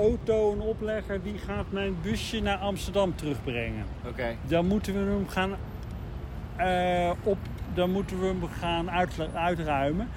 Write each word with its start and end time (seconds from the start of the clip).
auto, 0.00 0.52
een 0.52 0.60
oplegger, 0.60 1.22
die 1.22 1.38
gaat 1.38 1.70
mijn 1.72 1.94
busje 2.02 2.40
naar 2.40 2.56
Amsterdam 2.56 3.14
terugbrengen. 3.14 3.84
Oké. 4.08 4.36
Dan 4.48 4.66
moeten 4.66 4.94
we 4.94 5.10
hem 5.10 5.28
gaan, 5.28 5.50
eh, 6.56 7.10
op, 7.22 7.38
dan 7.74 7.90
moeten 7.90 8.20
we 8.20 8.26
hem 8.26 8.42
gaan 8.60 8.90
uit, 8.90 9.10
uitruimen. 9.34 10.08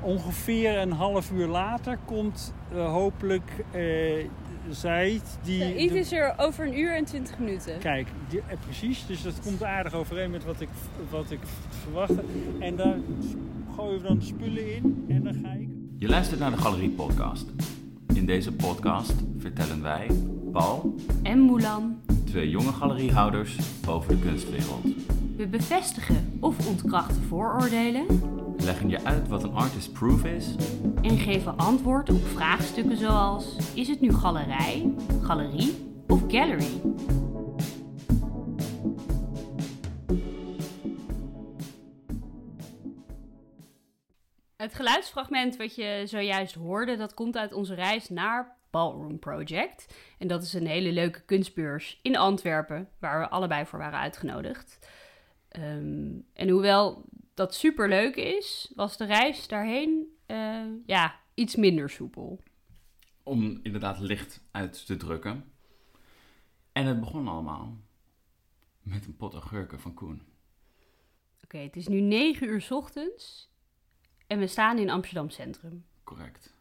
Ongeveer 0.00 0.78
een 0.78 0.92
half 0.92 1.30
uur 1.30 1.46
later 1.46 1.98
komt 2.04 2.54
eh, 2.74 2.92
hopelijk 2.92 3.50
eh 3.70 4.24
Zaid. 4.70 5.38
Die, 5.42 5.76
Iets 5.76 5.92
is 5.92 6.12
er 6.12 6.34
over 6.36 6.66
een 6.66 6.78
uur 6.78 6.96
en 6.96 7.04
twintig 7.04 7.38
minuten. 7.38 7.78
Kijk, 7.78 8.08
die- 8.28 8.40
eh, 8.46 8.56
precies. 8.64 9.06
Dus 9.06 9.22
dat 9.22 9.40
komt 9.40 9.62
aardig 9.62 9.94
overeen 9.94 10.30
met 10.30 10.44
wat 10.44 10.60
ik, 10.60 10.68
wat 11.10 11.30
ik 11.30 11.38
verwachtte. 11.82 12.22
En 12.58 12.76
daar 12.76 12.96
gooien 13.76 14.00
we 14.02 14.06
dan 14.08 14.18
de 14.18 14.24
spullen 14.24 14.74
in 14.74 15.04
en 15.08 15.22
dan 15.22 15.34
ga 15.44 15.52
ik... 15.52 15.68
Je 15.98 16.08
luistert 16.08 16.40
naar 16.40 16.50
de 16.50 16.56
Galerie 16.56 16.90
Podcast. 16.90 17.46
In 18.14 18.26
deze 18.26 18.52
podcast 18.52 19.14
vertellen 19.42 19.82
wij, 19.82 20.10
Paul, 20.52 20.94
en 21.22 21.44
Mulan. 21.44 22.00
twee 22.24 22.50
jonge 22.50 22.72
galeriehouders 22.72 23.58
over 23.88 24.08
de 24.08 24.18
kunstwereld. 24.18 24.84
We 25.36 25.46
bevestigen 25.46 26.36
of 26.40 26.68
ontkrachten 26.68 27.22
vooroordelen 27.22 28.06
leggen 28.58 28.88
je 28.88 29.04
uit 29.04 29.28
wat 29.28 29.42
een 29.42 29.54
artist 29.54 29.92
proof 29.92 30.24
is 30.24 30.54
en 31.02 31.18
geven 31.18 31.56
antwoord 31.56 32.10
op 32.10 32.26
vraagstukken 32.26 32.96
zoals: 32.96 33.56
is 33.74 33.88
het 33.88 34.00
nu 34.00 34.12
galerij, 34.12 34.94
galerie 35.22 36.02
of 36.08 36.22
gallery? 36.28 36.80
Het 44.56 44.74
geluidsfragment 44.74 45.56
wat 45.56 45.74
je 45.74 46.02
zojuist 46.06 46.54
hoorde, 46.54 46.96
dat 46.96 47.14
komt 47.14 47.36
uit 47.36 47.52
onze 47.52 47.74
reis 47.74 48.08
naar 48.08 48.60
Ballroom 48.72 49.18
Project. 49.18 49.94
En 50.18 50.28
dat 50.28 50.42
is 50.42 50.52
een 50.52 50.66
hele 50.66 50.92
leuke 50.92 51.20
kunstbeurs 51.24 51.98
in 52.02 52.16
Antwerpen, 52.16 52.88
waar 52.98 53.20
we 53.20 53.28
allebei 53.28 53.66
voor 53.66 53.78
waren 53.78 53.98
uitgenodigd. 53.98 54.78
Ehm, 55.48 56.10
en 56.32 56.48
hoewel 56.48 57.04
dat 57.34 57.54
super 57.54 57.88
leuk 57.88 58.16
is, 58.16 58.72
was 58.74 58.96
de 58.96 59.04
reis 59.04 59.48
daarheen 59.48 60.16
eh, 60.26 60.64
ja, 60.86 61.14
iets 61.34 61.56
minder 61.56 61.90
soepel. 61.90 62.40
om 63.22 63.60
inderdaad 63.62 63.98
licht 63.98 64.44
uit 64.50 64.86
te 64.86 64.96
drukken. 64.96 65.52
En 66.72 66.86
het 66.86 67.00
begon 67.00 67.28
allemaal 67.28 67.76
met 68.82 69.06
een 69.06 69.16
pot 69.16 69.34
augurken 69.34 69.80
van 69.80 69.94
Koen. 69.94 70.22
Oké, 71.44 71.58
het 71.58 71.76
is 71.76 71.88
nu 71.88 72.00
9 72.00 72.46
uur 72.48 72.60
's 72.60 72.70
ochtends 72.70 73.50
en 74.26 74.38
we 74.38 74.46
staan 74.46 74.78
in 74.78 74.90
Amsterdam 74.90 75.30
Centrum. 75.30 75.84
Correct. 76.04 76.51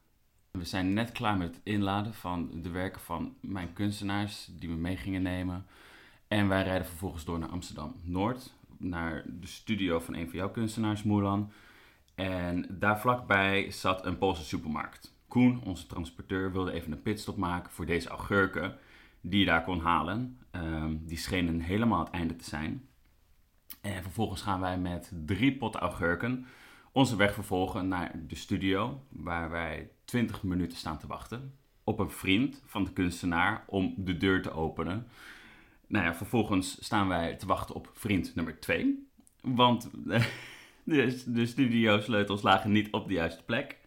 We 0.52 0.66
zijn 0.66 0.94
net 0.94 1.12
klaar 1.12 1.38
met 1.38 1.56
het 1.56 1.62
inladen 1.64 2.14
van 2.14 2.62
de 2.62 2.70
werken 2.70 3.02
van 3.02 3.36
mijn 3.40 3.74
kunstenaars 3.74 4.50
die 4.52 4.70
we 4.70 4.76
mee 4.76 4.98
gingen 4.98 5.22
nemen. 5.22 5.66
En 6.28 6.48
wij 6.48 6.64
rijden 6.64 6.88
vervolgens 6.88 7.26
door 7.26 7.40
naar 7.40 7.50
Amsterdam-Noord, 7.50 8.54
naar 8.78 9.24
de 9.28 9.48
studio 9.48 10.00
van 10.00 10.16
een 10.16 10.30
van 10.30 10.38
jouw 10.38 10.52
kunstenaars, 10.52 11.04
Moelan. 11.04 11.52
En 12.16 12.66
daar 12.70 13.00
vlakbij 13.00 13.72
zat 13.72 14.06
een 14.06 14.18
Poolse 14.18 14.44
supermarkt. 14.44 15.14
Koen, 15.28 15.62
onze 15.64 15.88
transporteur, 15.88 16.52
wilde 16.52 16.72
even 16.72 16.92
een 16.92 17.02
pitstop 17.02 17.38
maken 17.38 17.72
voor 17.72 17.86
deze 17.86 18.10
augurken 18.10 18.78
die 19.22 19.40
je 19.40 19.46
daar 19.46 19.64
kon 19.64 19.80
halen. 19.80 20.40
Ehm, 20.52 20.96
die 21.00 21.18
schenen 21.18 21.60
helemaal 21.60 22.00
het 22.00 22.14
einde 22.14 22.36
te 22.36 22.46
zijn. 22.46 22.88
En 23.82 24.04
vervolgens 24.04 24.42
gaan 24.42 24.60
wij 24.60 24.78
met 24.78 25.12
drie 25.26 25.58
potten 25.58 25.82
augurken 25.82 26.46
onze 26.92 27.16
weg 27.16 27.34
vervolgen 27.34 27.88
naar 27.88 28.12
de 28.28 28.36
studio, 28.36 29.04
waar 29.10 29.50
wij 29.50 29.92
20 30.12 30.44
minuten 30.44 30.78
staan 30.78 30.98
te 30.98 31.08
wachten 31.08 31.58
op 31.84 32.00
een 32.00 32.12
vriend 32.12 32.62
van 32.66 32.84
de 32.84 32.94
kunstenaar 32.94 33.64
om 33.68 33.94
de 33.98 34.18
deur 34.18 34.42
te 34.42 34.52
openen. 34.52 35.08
Nou 35.88 36.06
ja, 36.06 36.16
vervolgens 36.16 36.84
staan 36.86 37.08
wij 37.08 37.36
te 37.36 37.46
wachten 37.46 37.76
op 37.76 37.92
vriend 37.94 38.36
nummer 38.36 38.60
2, 38.60 39.08
want 39.42 39.90
de, 40.84 41.24
de 41.26 41.46
studiosleutels 41.46 42.42
lagen 42.42 42.72
niet 42.72 42.92
op 42.92 43.08
de 43.08 43.14
juiste 43.14 43.44
plek. 43.44 43.78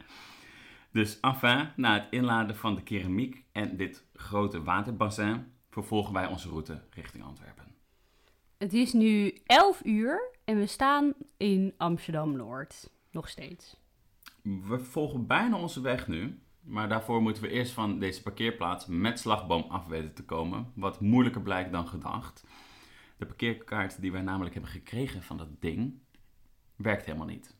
Dus 0.92 1.20
enfin, 1.20 1.68
na 1.76 1.94
het 1.94 2.06
inladen 2.10 2.56
van 2.56 2.74
de 2.74 2.82
keramiek 2.82 3.44
en 3.52 3.76
dit 3.76 4.04
grote 4.14 4.62
waterbassin, 4.62 5.52
vervolgen 5.70 6.12
wij 6.12 6.26
onze 6.26 6.48
route 6.48 6.82
richting 6.90 7.24
Antwerpen. 7.24 7.64
Het 8.58 8.72
is 8.72 8.92
nu 8.92 9.38
11 9.46 9.80
uur 9.84 10.30
en 10.44 10.58
we 10.58 10.66
staan 10.66 11.14
in 11.36 11.74
Amsterdam 11.76 12.36
Noord. 12.36 12.90
Nog 13.10 13.28
steeds. 13.28 13.82
We 14.44 14.78
volgen 14.78 15.26
bijna 15.26 15.56
onze 15.58 15.80
weg 15.80 16.08
nu. 16.08 16.38
Maar 16.60 16.88
daarvoor 16.88 17.22
moeten 17.22 17.42
we 17.42 17.48
eerst 17.48 17.72
van 17.72 17.98
deze 17.98 18.22
parkeerplaats 18.22 18.86
met 18.86 19.18
slagboom 19.18 19.64
af 19.68 19.86
weten 19.86 20.14
te 20.14 20.24
komen. 20.24 20.72
Wat 20.74 21.00
moeilijker 21.00 21.42
blijkt 21.42 21.72
dan 21.72 21.88
gedacht. 21.88 22.46
De 23.16 23.26
parkeerkaart 23.26 24.00
die 24.00 24.12
wij 24.12 24.22
namelijk 24.22 24.54
hebben 24.54 24.72
gekregen 24.72 25.22
van 25.22 25.36
dat 25.36 25.60
ding, 25.60 25.94
werkt 26.76 27.04
helemaal 27.04 27.26
niet. 27.26 27.56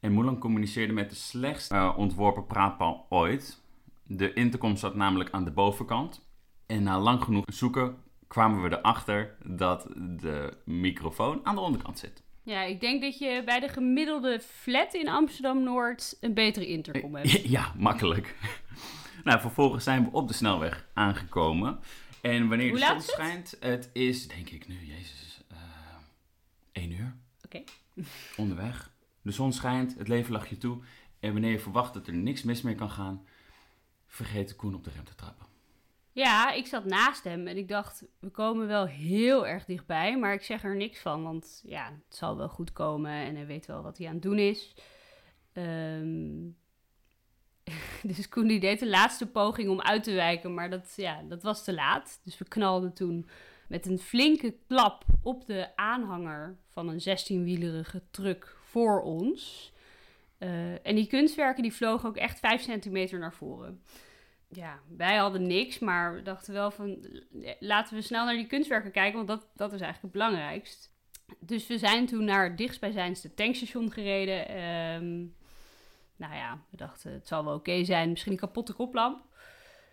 En 0.00 0.12
Moelan 0.12 0.38
communiceerde 0.38 0.92
met 0.92 1.10
de 1.10 1.16
slechtst 1.16 1.70
eh, 1.70 1.94
ontworpen 1.96 2.46
praatpaal 2.46 3.06
ooit. 3.08 3.62
De 4.02 4.32
intercom 4.32 4.76
zat 4.76 4.94
namelijk 4.94 5.30
aan 5.30 5.44
de 5.44 5.50
bovenkant. 5.50 6.28
En 6.66 6.82
na 6.82 7.00
lang 7.00 7.22
genoeg 7.22 7.44
zoeken 7.46 7.96
kwamen 8.26 8.62
we 8.62 8.76
erachter 8.76 9.36
dat 9.44 9.82
de 9.96 10.58
microfoon 10.64 11.46
aan 11.46 11.54
de 11.54 11.60
onderkant 11.60 11.98
zit. 11.98 12.24
Ja, 12.42 12.62
ik 12.62 12.80
denk 12.80 13.02
dat 13.02 13.18
je 13.18 13.42
bij 13.44 13.60
de 13.60 13.68
gemiddelde 13.68 14.40
flat 14.40 14.94
in 14.94 15.08
Amsterdam 15.08 15.62
Noord 15.62 16.16
een 16.20 16.34
betere 16.34 16.66
intercom 16.66 17.14
hebt. 17.14 17.30
Ja, 17.48 17.72
makkelijk. 17.76 18.36
nou, 19.24 19.40
vervolgens 19.40 19.84
zijn 19.84 20.04
we 20.04 20.10
op 20.12 20.28
de 20.28 20.34
snelweg 20.34 20.86
aangekomen. 20.94 21.80
En 22.20 22.48
wanneer 22.48 22.72
de 22.72 22.78
zon 22.78 23.00
schijnt, 23.00 23.56
het 23.60 23.90
is, 23.92 24.28
denk 24.28 24.50
ik 24.50 24.68
nu, 24.68 24.86
jezus, 24.86 25.44
eh 25.48 25.56
1 26.72 26.90
uur 26.90 27.16
Oké. 27.44 27.62
onderweg. 28.36 28.90
De 29.22 29.30
zon 29.30 29.52
schijnt, 29.52 29.98
het 29.98 30.08
leven 30.08 30.32
lag 30.32 30.48
je 30.48 30.58
toe. 30.58 30.82
En 31.20 31.32
wanneer 31.32 31.50
je 31.50 31.60
verwacht 31.60 31.94
dat 31.94 32.06
er 32.06 32.14
niks 32.14 32.42
mis 32.42 32.62
meer 32.62 32.74
kan 32.74 32.90
gaan, 32.90 33.26
vergeet 34.06 34.48
de 34.48 34.54
Koen 34.54 34.74
op 34.74 34.84
de 34.84 34.90
rem 34.90 35.04
te 35.04 35.14
trappen. 35.14 35.46
Ja, 36.20 36.52
ik 36.52 36.66
zat 36.66 36.84
naast 36.84 37.24
hem 37.24 37.46
en 37.46 37.56
ik 37.56 37.68
dacht, 37.68 38.04
we 38.18 38.28
komen 38.28 38.66
wel 38.66 38.86
heel 38.86 39.46
erg 39.46 39.64
dichtbij, 39.64 40.18
maar 40.18 40.32
ik 40.32 40.42
zeg 40.42 40.64
er 40.64 40.76
niks 40.76 41.00
van, 41.00 41.22
want 41.22 41.62
ja, 41.64 41.84
het 41.84 42.16
zal 42.16 42.36
wel 42.36 42.48
goed 42.48 42.72
komen 42.72 43.10
en 43.10 43.36
hij 43.36 43.46
weet 43.46 43.66
wel 43.66 43.82
wat 43.82 43.98
hij 43.98 44.06
aan 44.06 44.12
het 44.12 44.22
doen 44.22 44.38
is. 44.38 44.74
Ehm, 45.52 46.48
dus 48.16 48.28
Koen 48.28 48.46
die 48.46 48.60
deed 48.60 48.78
de 48.78 48.88
laatste 48.88 49.26
poging 49.26 49.68
om 49.70 49.80
uit 49.80 50.04
te 50.04 50.12
wijken, 50.12 50.54
maar 50.54 50.70
dat, 50.70 50.92
ja, 50.96 51.22
dat 51.28 51.42
was 51.42 51.64
te 51.64 51.74
laat. 51.74 52.20
Dus 52.24 52.38
we 52.38 52.44
knalden 52.44 52.92
toen 52.92 53.28
met 53.68 53.86
een 53.86 53.98
flinke 53.98 54.56
klap 54.66 55.04
op 55.22 55.46
de 55.46 55.76
aanhanger 55.76 56.56
van 56.68 56.88
een 56.88 57.00
16-wielerige 57.00 58.02
truck 58.10 58.56
voor 58.62 59.02
ons. 59.02 59.72
Eh, 60.38 60.86
en 60.86 60.94
die 60.94 61.06
kunstwerken 61.06 61.62
die 61.62 61.74
vlogen 61.74 62.08
ook 62.08 62.16
echt 62.16 62.38
5 62.38 62.62
centimeter 62.62 63.18
naar 63.18 63.34
voren 63.34 63.82
ja, 64.50 64.80
wij 64.96 65.16
hadden 65.16 65.46
niks, 65.46 65.78
maar 65.78 66.14
we 66.14 66.22
dachten 66.22 66.52
wel 66.52 66.70
van 66.70 67.06
laten 67.58 67.96
we 67.96 68.02
snel 68.02 68.24
naar 68.24 68.34
die 68.34 68.46
kunstwerken 68.46 68.90
kijken, 68.90 69.16
want 69.16 69.28
dat, 69.28 69.48
dat 69.54 69.72
is 69.72 69.80
eigenlijk 69.80 70.02
het 70.02 70.12
belangrijkst. 70.12 70.90
Dus 71.38 71.66
we 71.66 71.78
zijn 71.78 72.06
toen 72.06 72.24
naar 72.24 72.48
het 72.48 72.58
dichtstbijzijnde 72.58 73.34
tankstation 73.34 73.92
gereden. 73.92 74.48
Ehm, 74.48 75.18
nou 76.16 76.34
ja, 76.34 76.62
we 76.70 76.76
dachten 76.76 77.12
het 77.12 77.26
zal 77.26 77.44
wel 77.44 77.54
oké 77.54 77.84
zijn, 77.84 78.10
misschien 78.10 78.32
een 78.32 78.38
kapotte 78.38 78.72
koplamp. 78.72 79.24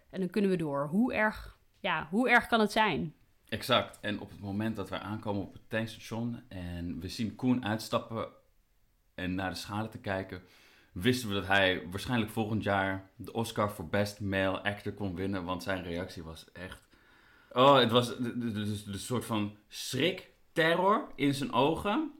En 0.10 0.20
dan 0.20 0.30
kunnen 0.30 0.52
we 0.52 0.58
door. 0.58 0.88
Hoe 0.88 1.14
erg, 1.14 1.58
ja, 1.80 2.08
hoe 2.10 2.30
erg 2.30 2.48
kan 2.48 2.60
het 2.60 2.72
zijn? 2.72 3.16
Exact. 3.50 4.00
En 4.00 4.20
op 4.20 4.30
het 4.30 4.40
moment 4.40 4.76
dat 4.76 4.90
wij 4.90 5.00
aankomen 5.00 5.42
op 5.42 5.54
het 5.54 5.70
tankstation 5.70 6.44
en 6.48 7.00
we 7.00 7.08
zien 7.08 7.36
Koen 7.36 7.66
uitstappen 7.66 8.28
en 9.16 9.36
naar 9.36 9.50
de 9.50 9.56
schade 9.56 9.90
te 9.90 9.98
kijken, 9.98 10.42
wisten 11.02 11.30
we 11.30 11.34
dat 11.34 11.48
hij 11.48 11.88
waarschijnlijk 11.90 12.32
volgend 12.32 12.64
jaar 12.64 13.12
de 13.16 13.34
Oscar 13.34 13.72
voor 13.72 13.88
Best 13.88 14.20
Male 14.20 14.64
Actor 14.64 14.94
kon 14.94 15.16
winnen, 15.16 15.44
want 15.44 15.64
zijn 15.64 15.84
reactie 15.84 16.24
was 16.24 16.52
echt... 16.52 16.88
Oh, 17.52 17.80
het 17.80 17.92
was 17.92 18.18
de 18.18 18.98
soort 18.98 19.26
van 19.26 19.58
schrik, 19.68 20.32
terror 20.52 21.12
in 21.16 21.34
zijn 21.34 21.52
ogen, 21.52 22.12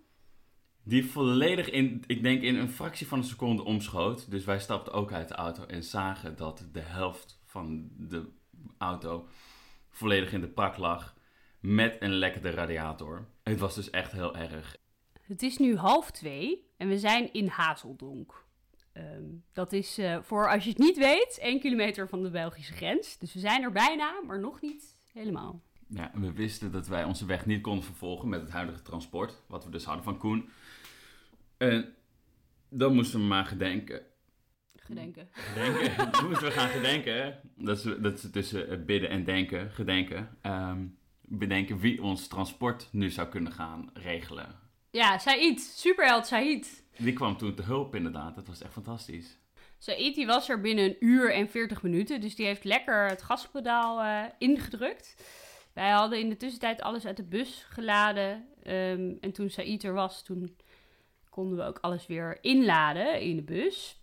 die 0.84 1.06
volledig 1.06 1.70
in, 1.70 2.04
ik 2.08 2.24
denk 2.24 2.42
in 2.42 2.56
een 2.56 2.70
fractie 2.70 3.08
van 3.08 3.18
een 3.18 3.24
seconde 3.24 3.64
omschoot. 3.64 4.32
Dus 4.32 4.46
wij 4.46 4.60
stapten 4.60 4.94
ook 4.94 5.12
uit 5.12 5.28
de 5.28 5.34
auto 5.36 5.66
en 5.66 5.84
zagen 5.84 6.36
dat 6.36 6.68
de 6.72 6.80
helft 6.80 7.40
van 7.46 7.90
de 7.98 8.30
auto 8.78 9.28
volledig 9.90 10.34
in 10.34 10.42
de 10.42 10.48
prak 10.48 10.78
lag 10.78 11.16
met 11.60 11.98
een 12.00 12.14
lekkende 12.14 12.50
radiator. 12.50 13.28
Het 13.44 13.60
was 13.60 13.76
dus 13.76 13.90
echt 13.90 14.12
heel 14.12 14.36
erg. 14.36 14.78
Het 15.22 15.42
is 15.42 15.58
nu 15.58 15.76
half 15.76 16.12
twee 16.12 16.72
en 16.78 16.88
we 16.88 17.00
zijn 17.00 17.34
in 17.34 17.48
Hazeldonk. 17.48 18.46
Ehm, 18.98 19.24
dat 19.54 19.74
is 19.74 19.98
eh, 19.98 20.18
voor, 20.22 20.50
als 20.50 20.64
je 20.64 20.70
het 20.70 20.80
niet 20.80 20.98
weet, 20.98 21.38
één 21.42 21.60
kilometer 21.60 22.10
van 22.10 22.24
de 22.24 22.30
Belgische 22.30 22.74
grens. 22.74 23.18
Dus 23.18 23.34
we 23.34 23.40
zijn 23.40 23.64
er 23.64 23.72
bijna, 23.72 24.22
maar 24.28 24.40
nog 24.40 24.62
niet 24.62 24.98
helemaal. 25.14 25.62
Ja, 25.88 26.12
we 26.14 26.34
wisten 26.34 26.72
dat 26.72 26.88
wij 26.88 27.04
onze 27.04 27.26
weg 27.26 27.46
niet 27.46 27.62
konden 27.62 27.84
vervolgen 27.84 28.30
met 28.30 28.42
het 28.42 28.50
huidige 28.50 28.82
transport, 28.82 29.42
wat 29.48 29.64
we 29.64 29.72
dus 29.72 29.84
hadden 29.84 30.04
van 30.04 30.18
Koen. 30.18 30.50
En 31.58 31.96
dan 32.70 32.94
moesten 32.94 33.20
we 33.20 33.26
maar 33.26 33.46
gedenken. 33.46 34.02
gedenken. 34.76 35.28
Gedenken. 35.32 36.12
Toen 36.12 36.28
moesten 36.28 36.48
we 36.48 36.54
gaan 36.54 36.70
gedenken. 36.70 37.40
Dat 37.56 37.78
is, 37.78 37.84
dat 38.00 38.14
is 38.24 38.32
tussen 38.32 38.86
bidden 38.86 39.10
en 39.10 39.24
denken. 39.24 39.72
Gedenken. 39.72 40.38
Ehm, 40.42 40.86
bedenken 41.22 41.80
wie 41.80 42.04
ons 42.04 42.28
transport 42.28 42.90
nu 42.92 43.10
zou 43.10 43.28
kunnen 43.28 43.52
gaan 43.52 43.90
regelen. 43.94 44.60
Ja, 44.90 45.18
Said, 45.18 45.60
superheld 45.62 46.28
Said. 46.28 46.86
Die 46.98 47.14
kwam 47.14 47.38
toen 47.38 47.56
te 47.56 47.62
hulp 47.62 47.96
inderdaad. 47.96 48.36
Dat 48.36 48.48
was 48.48 48.62
echt 48.62 48.74
fantastisch. 48.74 49.38
Said 49.78 50.16
die 50.16 50.26
was 50.26 50.50
er 50.50 50.62
binnen 50.62 50.86
een 50.86 50.98
uur 51.00 51.34
en 51.34 51.50
40 51.50 51.82
minuten, 51.82 52.22
dus 52.22 52.36
die 52.36 52.46
heeft 52.46 52.64
lekker 52.64 53.08
het 53.08 53.22
gaspedaal 53.22 54.02
eh, 54.02 54.32
ingedrukt. 54.38 55.16
Wij 55.74 55.90
hadden 55.90 56.20
in 56.20 56.30
de 56.30 56.38
tussentijd 56.38 56.82
alles 56.82 57.06
uit 57.06 57.18
de 57.18 57.24
bus 57.24 57.66
geladen. 57.70 58.48
ehm, 58.64 59.14
en 59.22 59.32
toen 59.32 59.50
Said 59.50 59.84
er 59.84 59.94
was, 59.94 60.24
toen 60.24 60.58
konden 61.30 61.58
we 61.58 61.64
ook 61.64 61.78
alles 61.82 62.06
weer 62.08 62.38
inladen 62.42 63.22
in 63.22 63.36
de 63.36 63.44
bus. 63.44 64.02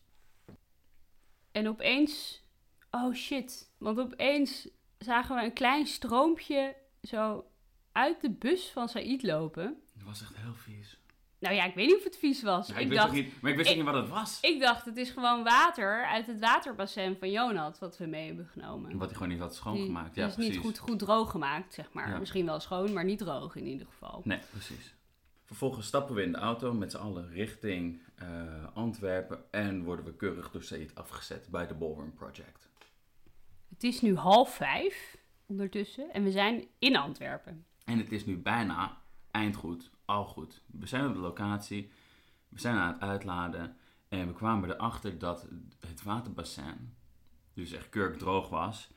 En 1.53 1.69
opeens, 1.69 2.43
oh 2.91 3.15
shit, 3.15 3.73
want 3.79 3.99
opeens 3.99 4.69
zagen 4.99 5.37
we 5.37 5.43
een 5.43 5.53
klein 5.53 5.87
stroompje 5.87 6.77
zo 7.03 7.51
uit 7.93 8.21
de 8.21 8.31
bus 8.31 8.71
van 8.71 8.89
Said 8.89 9.23
lopen. 9.23 9.83
Dat 9.95 10.07
was 10.07 10.23
echt 10.23 10.37
heel 10.37 10.55
vies. 10.55 10.99
Nou 11.45 11.57
ja, 11.57 11.65
ik 11.65 11.75
weet 11.75 11.87
niet 11.87 11.97
of 11.97 12.05
het 12.05 12.17
vies 12.19 12.43
was. 12.43 12.71
Ik, 12.71 12.91
dacht, 12.91 13.13
niet, 13.13 13.43
maar 13.43 13.51
ik 13.51 13.57
wist 13.57 13.71
ik- 13.71 13.77
niet 13.77 13.85
wat 13.85 13.95
het 13.95 14.09
was. 14.09 14.39
ik 14.41 14.61
dacht, 14.61 14.85
het 14.85 14.97
is 14.97 15.11
gewoon 15.11 15.43
water 15.43 16.05
uit 16.07 16.27
het 16.27 16.41
waterbassin 16.41 17.17
van 17.19 17.31
Jonat 17.31 17.79
wat 17.79 17.99
we 17.99 18.07
mee 18.07 18.27
hebben 18.27 18.47
genomen. 18.47 18.97
Wat 18.99 19.07
hij 19.07 19.15
gewoon 19.17 19.29
niet 19.29 19.39
had 19.41 19.55
schoongemaakt. 19.55 20.15
die 20.15 20.23
Ja, 20.23 20.29
is 20.29 20.35
precies. 20.35 20.55
niet 20.55 20.65
goed, 20.65 20.79
goed 20.79 20.99
droog 20.99 21.31
gemaakt, 21.31 21.75
zeg 21.75 21.93
maar. 21.93 22.09
Ja. 22.09 22.19
Misschien 22.19 22.47
wel 22.47 22.61
schoon, 22.61 22.93
maar 22.93 23.05
niet 23.05 23.19
droog 23.19 23.57
in 23.57 23.67
ieder 23.67 23.87
geval. 23.87 24.21
Nee, 24.25 24.39
precies. 24.51 24.95
Vervolgens 25.45 25.87
stappen 25.87 26.15
we 26.15 26.23
in 26.23 26.33
de 26.33 26.39
auto 26.39 26.73
met 26.73 26.91
z'n 26.91 26.97
allen 26.97 27.29
richting 27.31 28.01
eh, 28.15 28.27
Antwerpen 28.75 29.45
en 29.51 29.85
worden 29.85 30.05
we 30.05 30.15
keurig 30.17 30.51
door 30.51 30.63
Said 30.63 30.95
afgezet 30.95 31.49
bij 31.51 31.67
de 31.67 31.75
Ballroom 31.75 32.13
Project. 32.15 32.69
Het 33.69 33.85
is 33.85 34.01
nu 34.01 34.17
half 34.17 34.55
vijf 34.55 35.17
ondertussen 35.47 36.13
en 36.13 36.23
we 36.25 36.31
zijn 36.31 36.65
in 36.79 36.97
Antwerpen. 36.97 37.65
En 37.85 37.99
het 37.99 38.13
is 38.13 38.27
nu 38.27 38.37
bijna 38.39 38.99
eindgoed, 39.31 39.91
al 40.05 40.25
goed. 40.25 40.63
We 40.67 40.87
zijn 40.87 41.07
op 41.07 41.15
de 41.15 41.21
locatie, 41.21 41.91
we 42.49 42.61
zijn 42.61 42.77
aan 42.77 42.93
het 42.93 43.01
uitladen 43.03 43.77
en 44.09 44.27
we 44.27 44.33
kwamen 44.33 44.71
erachter 44.71 45.19
dat 45.19 45.47
het 45.81 46.03
waterbassin 46.03 46.95
dus 47.55 47.73
echt 47.73 47.89
kurkdroog 47.89 48.49
was. 48.49 48.89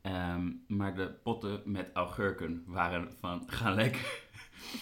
Ehm, 0.00 0.50
maar 0.66 0.94
de 0.94 1.08
potten 1.22 1.62
met 1.64 1.90
augurken 1.92 2.64
waren 2.66 3.12
van 3.20 3.42
gaan 3.46 3.74
lekker. 3.74 4.20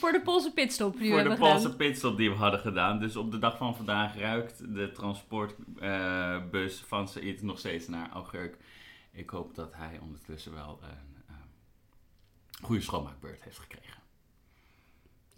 Voor 0.00 0.12
de 0.12 0.20
Poolse 0.22 0.52
pitstop 0.52 0.92
die 0.92 1.00
we 1.02 1.08
Voor 1.08 1.22
de 1.22 1.28
hebben 1.28 1.46
Poolse 1.48 1.62
gedaan. 1.62 1.76
pitstop 1.76 2.16
die 2.16 2.30
we 2.30 2.36
hadden 2.36 2.60
gedaan. 2.60 2.98
Dus 2.98 3.16
op 3.16 3.30
de 3.30 3.38
dag 3.38 3.56
van 3.56 3.76
vandaag 3.76 4.16
ruikt 4.18 4.74
de 4.74 4.90
transportbus 4.92 6.80
van 6.80 7.08
Said 7.08 7.42
nog 7.42 7.58
steeds 7.58 7.88
naar 7.88 8.10
augurk. 8.10 8.56
Ik 9.12 9.30
hoop 9.30 9.54
dat 9.54 9.74
hij 9.74 9.98
ondertussen 9.98 10.52
wel 10.54 10.78
een 10.82 11.22
eh, 11.26 11.34
goede 12.62 12.82
schoonmaakbeurt 12.82 13.42
heeft 13.42 13.58
gekregen. 13.58 13.99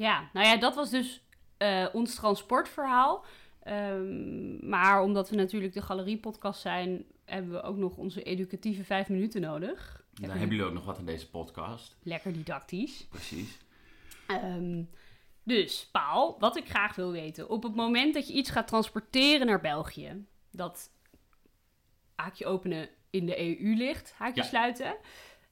Ja, 0.02 0.30
nou 0.32 0.46
ja, 0.46 0.56
dat 0.56 0.74
was 0.74 0.90
dus 0.90 1.22
eh, 1.56 1.86
ons 1.92 2.14
transportverhaal. 2.14 3.24
Ehm, 3.62 4.68
maar 4.68 5.02
omdat 5.02 5.30
we 5.30 5.36
natuurlijk 5.36 5.72
de 5.72 5.82
galeriepodcast 5.82 6.60
zijn, 6.60 7.04
hebben 7.24 7.52
we 7.52 7.62
ook 7.62 7.76
nog 7.76 7.96
onze 7.96 8.22
educatieve 8.22 8.84
vijf 8.84 9.08
minuten 9.08 9.40
nodig. 9.40 10.04
Dan 10.14 10.30
hebben 10.30 10.48
jullie 10.48 10.64
ook 10.64 10.72
nog 10.72 10.84
wat 10.84 10.98
in 10.98 11.06
deze 11.06 11.30
podcast. 11.30 11.96
Lekker 12.02 12.32
didactisch. 12.32 13.06
Precies. 13.10 13.58
Ehm, 14.26 14.82
dus, 15.42 15.88
Paul, 15.92 16.36
wat 16.38 16.56
ik 16.56 16.68
graag 16.68 16.94
wil 16.94 17.10
weten. 17.12 17.48
Op 17.48 17.62
het 17.62 17.74
moment 17.74 18.14
dat 18.14 18.26
je 18.28 18.32
iets 18.34 18.50
gaat 18.50 18.68
transporteren 18.68 19.46
naar 19.46 19.60
België, 19.60 20.24
dat 20.50 20.90
haakje 22.14 22.46
openen 22.46 22.88
in 23.10 23.26
de 23.26 23.40
EU 23.40 23.76
ligt, 23.76 24.12
haakje 24.16 24.42
Ja. 24.42 24.48
sluiten. 24.48 24.96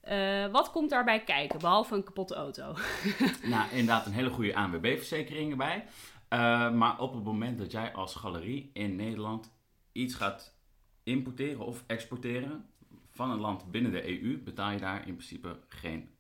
Eh, 0.01 0.47
wat 0.47 0.71
komt 0.71 0.91
daarbij 0.91 1.25
kijken, 1.25 1.59
behalve 1.59 1.95
een 1.95 2.05
kapotte 2.05 2.35
auto? 2.35 2.75
Nou, 3.43 3.71
inderdaad 3.71 4.07
een 4.07 4.13
hele 4.13 4.31
goede 4.31 4.55
ANWB-verzekering 4.55 5.51
erbij. 5.51 5.85
Eh, 6.29 6.73
maar 6.73 7.01
op 7.01 7.15
het 7.15 7.25
moment 7.25 7.59
dat 7.59 7.71
jij 7.71 7.93
als 7.93 8.15
galerie 8.15 8.71
in 8.73 8.97
Nederland 8.97 9.53
iets 9.93 10.15
gaat 10.15 10.55
importeren 11.03 11.67
of 11.67 11.85
exporteren 11.87 12.69
van 13.11 13.31
een 13.31 13.41
land 13.41 13.71
binnen 13.71 13.93
de 13.93 14.23
EU, 14.23 14.39
betaal 14.39 14.71
je 14.71 14.79
daar 14.79 15.07
in 15.07 15.15
principe 15.15 15.59
geen 15.69 16.11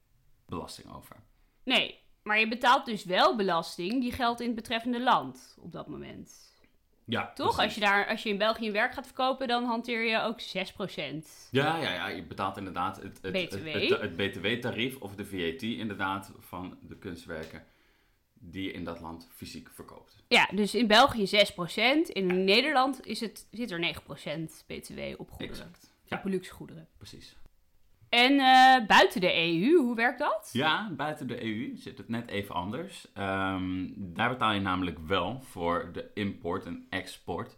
belasting 0.46 0.94
over. 0.94 1.16
Nee, 1.64 1.98
maar 2.22 2.38
je 2.38 2.48
betaalt 2.48 2.86
dus 2.86 3.04
wel 3.04 3.36
belasting 3.36 4.00
die 4.00 4.12
geldt 4.12 4.40
in 4.40 4.46
het 4.46 4.56
betreffende 4.56 5.02
land 5.02 5.56
op 5.60 5.72
dat 5.72 5.88
moment. 5.88 6.49
Ja, 7.10 7.32
Toch? 7.34 7.58
Als 7.58 7.74
je, 7.74 7.80
daar, 7.80 8.06
als 8.06 8.22
je 8.22 8.28
in 8.28 8.38
België 8.38 8.66
een 8.66 8.72
werk 8.72 8.92
gaat 8.92 9.06
verkopen, 9.06 9.48
dan 9.48 9.64
hanteer 9.64 10.02
je 10.04 10.20
ook 10.20 10.40
6%. 10.40 10.44
Ja, 11.50 11.76
ja, 11.76 11.92
ja, 11.92 12.08
je 12.08 12.22
betaalt 12.22 12.56
inderdaad 12.56 12.96
het, 12.96 13.18
het, 13.22 13.32
BTW. 13.32 13.72
het, 13.72 13.88
het, 13.88 14.00
het 14.00 14.16
BTW-tarief 14.16 14.96
of 14.96 15.14
de 15.14 15.26
VAT 15.26 15.62
inderdaad 15.62 16.32
van 16.38 16.78
de 16.82 16.96
kunstwerken 16.96 17.64
die 18.34 18.62
je 18.64 18.72
in 18.72 18.84
dat 18.84 19.00
land 19.00 19.28
fysiek 19.34 19.70
verkoopt. 19.72 20.24
Ja, 20.28 20.48
dus 20.54 20.74
in 20.74 20.86
België 20.86 21.26
6%. 21.26 22.12
In 22.12 22.44
Nederland 22.44 23.06
is 23.06 23.20
het, 23.20 23.46
zit 23.50 23.70
er 23.70 23.94
9% 23.94 24.66
BTW 24.66 25.00
op 25.16 25.30
goederen. 25.30 25.52
Exact. 25.52 25.90
Ja, 26.04 26.16
Op 26.16 26.24
luxe 26.24 26.52
goederen. 26.52 26.88
precies. 26.96 27.36
En 28.10 28.32
eh, 28.40 28.86
buiten 28.86 29.20
de 29.20 29.36
EU, 29.36 29.76
hoe 29.76 29.94
werkt 29.96 30.18
dat? 30.18 30.50
Ja, 30.52 30.90
buiten 30.96 31.26
de 31.26 31.44
EU 31.44 31.72
zit 31.76 31.98
het 31.98 32.08
net 32.08 32.28
even 32.28 32.54
anders. 32.54 33.06
Ehm, 33.14 33.86
daar 33.96 34.28
betaal 34.28 34.52
je 34.52 34.60
namelijk 34.60 34.98
wel 35.06 35.40
voor 35.44 35.90
de 35.92 36.10
import 36.14 36.66
en 36.66 36.86
export 36.88 37.56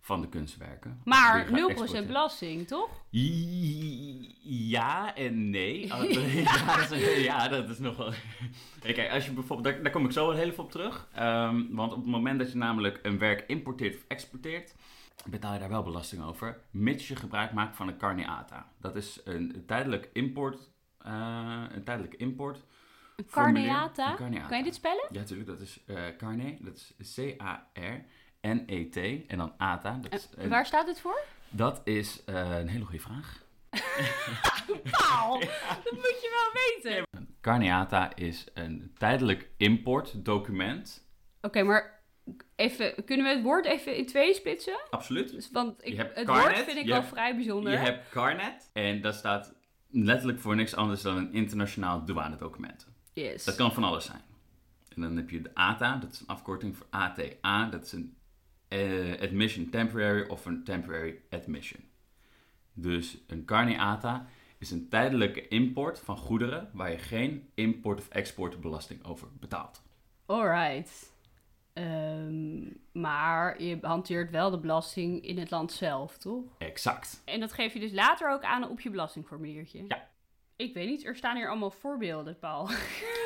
van 0.00 0.20
de 0.20 0.28
kunstwerken. 0.28 1.00
Maar 1.04 1.46
Die 1.46 1.56
je 1.56 1.60
gaat 1.60 1.60
0% 1.60 1.70
exporteren. 1.70 2.06
belasting, 2.06 2.66
toch? 2.68 2.88
Ja 4.40 5.14
en 5.16 5.50
nee. 5.50 5.86
ja, 6.42 6.76
dat 6.76 6.90
is, 6.90 7.22
ja, 7.24 7.48
dat 7.48 7.68
is 7.68 7.78
nog 7.78 7.96
wel. 7.96 8.12
Kijk, 8.94 9.10
als 9.10 9.24
je 9.24 9.32
bijvoorbeeld, 9.32 9.74
daar, 9.74 9.82
daar 9.82 9.92
kom 9.92 10.04
ik 10.04 10.12
zo 10.12 10.26
wel 10.26 10.36
heel 10.36 10.46
even 10.50 10.64
op 10.64 10.70
terug. 10.70 11.08
Ehm, 11.14 11.62
want 11.70 11.92
op 11.92 11.98
het 11.98 12.06
moment 12.10 12.38
dat 12.38 12.52
je 12.52 12.58
namelijk 12.58 12.98
een 13.02 13.18
werk 13.18 13.44
importeert 13.46 13.94
of 13.94 14.04
exporteert, 14.08 14.74
betaal 15.26 15.52
je 15.52 15.58
daar 15.58 15.68
wel 15.68 15.82
belasting 15.82 16.22
over, 16.24 16.60
mits 16.70 17.08
je 17.08 17.16
gebruik 17.16 17.52
maakt 17.52 17.76
van 17.76 17.88
een 17.88 17.96
carneata. 17.98 18.72
Dat 18.80 18.96
is 18.96 19.20
een 19.24 19.64
tijdelijk 19.66 20.10
import. 20.12 20.70
eh, 20.98 21.64
een 21.70 21.84
tijdelijke 21.84 22.16
import. 22.16 22.62
Een 23.16 23.26
carneata. 23.30 24.14
Kan 24.48 24.58
je 24.58 24.64
dit 24.64 24.74
spellen? 24.74 25.06
Ja, 25.10 25.18
natuurlijk. 25.18 25.48
Dat 25.48 25.60
is 25.60 25.80
eh 25.86 26.16
carne. 26.16 26.56
Dat 26.60 26.92
is 26.98 27.14
C-A-R-N-E-T. 27.14 28.96
En 29.26 29.38
dan 29.38 29.54
ATA. 29.58 29.98
Dat 30.00 30.12
is, 30.12 30.28
waar 30.48 30.66
staat 30.66 30.86
dit 30.86 31.00
voor? 31.00 31.20
dat 31.50 31.80
is 31.84 32.24
eh, 32.24 32.58
een 32.58 32.68
hele 32.68 32.84
goede 32.84 33.00
vraag. 33.00 33.40
Paul, 34.98 35.40
dat 35.84 35.92
moet 35.92 36.18
je 36.22 36.30
wel 36.30 36.92
weten. 36.92 37.04
Carneata 37.40 38.14
is 38.14 38.46
een 38.54 38.92
tijdelijk 38.98 39.50
importdocument. 39.56 41.06
Oké, 41.40 41.62
maar 41.62 42.01
even, 42.56 43.04
kunnen 43.04 43.26
we 43.26 43.32
het 43.32 43.42
woord 43.42 43.64
even 43.66 43.96
in 43.96 44.06
twee 44.06 44.34
splitsen? 44.34 44.78
Absoluut. 44.90 45.30
Dus, 45.30 45.50
want 45.50 45.84
ik, 45.86 45.96
het 45.96 46.12
Carnet, 46.12 46.26
woord 46.26 46.58
vind 46.64 46.78
ik 46.78 46.86
wel 46.86 46.94
hebt- 46.94 47.08
vrij 47.08 47.34
bijzonder. 47.36 47.72
Je 47.72 47.78
hebt 47.78 48.08
Carnet. 48.10 48.70
En 48.72 49.00
dat 49.00 49.14
staat 49.14 49.54
letterlijk 49.90 50.38
voor 50.40 50.56
niks 50.56 50.74
anders 50.74 51.02
dan 51.02 51.16
een 51.16 51.32
internationaal 51.32 52.04
douanedocument. 52.04 52.86
yes. 53.12 53.44
Dat 53.44 53.54
kan 53.54 53.72
van 53.72 53.84
alles 53.84 54.04
zijn. 54.04 54.20
En 54.94 55.00
dan 55.02 55.16
heb 55.16 55.30
je 55.30 55.42
de 55.42 55.50
ATA, 55.54 55.96
dat 55.96 56.12
is 56.12 56.20
een 56.20 56.26
afkorting 56.26 56.76
voor 56.76 56.86
ATA. 56.90 57.66
Dat 57.70 57.84
is 57.84 57.92
een 57.92 58.16
eh, 58.68 59.20
Admission 59.20 59.68
Temporary 59.70 60.28
of 60.28 60.46
een 60.46 60.64
Temporary 60.64 61.20
Admission. 61.30 61.80
Dus 62.74 63.18
een 63.26 63.44
carneata 63.44 64.26
is 64.58 64.70
een 64.70 64.88
tijdelijke 64.88 65.48
import 65.48 66.00
van 66.00 66.16
goederen 66.16 66.70
waar 66.72 66.90
je 66.90 66.98
geen 66.98 67.50
import- 67.54 67.98
of 67.98 68.08
exportbelasting 68.08 69.04
over 69.04 69.28
betaalt. 69.40 69.82
Alright. 70.26 71.11
Ehm, 71.72 72.62
maar 72.92 73.62
je 73.62 73.78
hanteert 73.80 74.30
wel 74.30 74.50
de 74.50 74.58
belasting 74.58 75.26
in 75.26 75.38
het 75.38 75.50
land 75.50 75.72
zelf, 75.72 76.18
toch? 76.18 76.44
Exact. 76.58 77.22
En 77.24 77.40
dat 77.40 77.52
geef 77.52 77.72
je 77.72 77.80
dus 77.80 77.92
later 77.92 78.30
ook 78.30 78.42
aan 78.42 78.68
op 78.68 78.80
je 78.80 78.90
belastingformuliertje? 78.90 79.84
Ja. 79.88 80.10
Ik 80.56 80.74
weet 80.74 80.88
niet, 80.88 81.04
er 81.04 81.16
staan 81.16 81.36
hier 81.36 81.48
allemaal 81.48 81.70
voorbeelden, 81.70 82.38
Paul. 82.38 82.68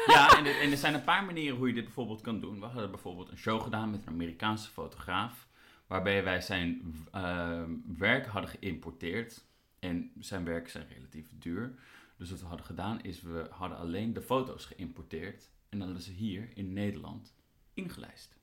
Ja, 0.07 0.38
en 0.38 0.47
er, 0.47 0.61
en 0.61 0.71
er 0.71 0.76
zijn 0.76 0.95
een 0.95 1.05
paar 1.05 1.25
manieren 1.25 1.57
hoe 1.57 1.69
je 1.69 1.75
dit 1.75 1.85
bijvoorbeeld 1.85 2.21
kan 2.21 2.41
doen. 2.41 2.61
We 2.61 2.67
hadden 2.67 2.91
bijvoorbeeld 2.91 3.31
een 3.31 3.37
show 3.37 3.62
gedaan 3.62 3.91
met 3.91 4.03
een 4.03 4.12
Amerikaanse 4.12 4.71
fotograaf. 4.71 5.49
Waarbij 5.87 6.25
wij 6.25 6.41
zijn 6.41 6.95
eh, 7.12 7.62
werk 7.99 8.26
hadden 8.26 8.50
geïmporteerd. 8.50 9.45
En 9.79 10.12
zijn 10.19 10.45
werken 10.45 10.71
zijn 10.71 10.87
relatief 10.88 11.29
duur. 11.38 11.75
Dus 12.19 12.31
wat 12.31 12.41
we 12.41 12.47
hadden 12.47 12.67
gedaan 12.67 13.00
is, 13.03 13.23
we 13.23 13.47
hadden 13.50 13.79
alleen 13.79 14.12
de 14.12 14.23
foto's 14.23 14.65
geïmporteerd. 14.65 15.50
En 15.69 15.79
dan 15.79 15.87
hadden 15.87 16.07
ze 16.07 16.12
hier 16.12 16.49
in 16.55 16.73
Nederland 16.73 17.35
ingelijst. 17.76 18.37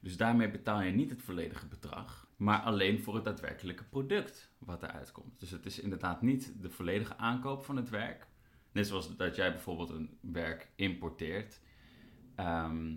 Dus 0.00 0.16
daarmee 0.16 0.50
betaal 0.50 0.80
je 0.80 0.92
niet 0.92 1.10
het 1.10 1.22
volledige 1.22 1.66
bedrag, 1.66 2.28
maar 2.36 2.60
alleen 2.60 3.00
voor 3.00 3.14
het 3.14 3.24
daadwerkelijke 3.24 3.84
product 3.84 4.50
wat 4.58 4.82
eruit 4.82 5.12
komt. 5.12 5.40
Dus 5.40 5.50
het 5.50 5.66
is 5.66 5.78
inderdaad 5.78 6.22
niet 6.22 6.62
de 6.62 6.70
volledige 6.70 7.16
aankoop 7.16 7.64
van 7.64 7.76
het 7.76 7.88
werk. 7.88 8.26
Net 8.72 8.86
zoals 8.86 9.16
dat 9.16 9.36
jij 9.36 9.52
bijvoorbeeld 9.52 9.90
een 9.90 10.18
werk 10.20 10.70
importeert. 10.74 11.60
Ehm, 12.34 12.96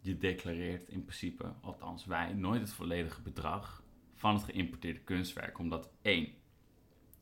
je 0.00 0.18
declareert 0.18 0.88
in 0.88 1.04
principe, 1.04 1.54
althans 1.60 2.04
wij, 2.04 2.32
nooit 2.32 2.60
het 2.60 2.72
volledige 2.72 3.22
bedrag 3.22 3.82
van 4.14 4.34
het 4.34 4.44
geïmporteerde 4.44 5.00
kunstwerk. 5.00 5.58
Omdat 5.58 5.90
één, 6.02 6.28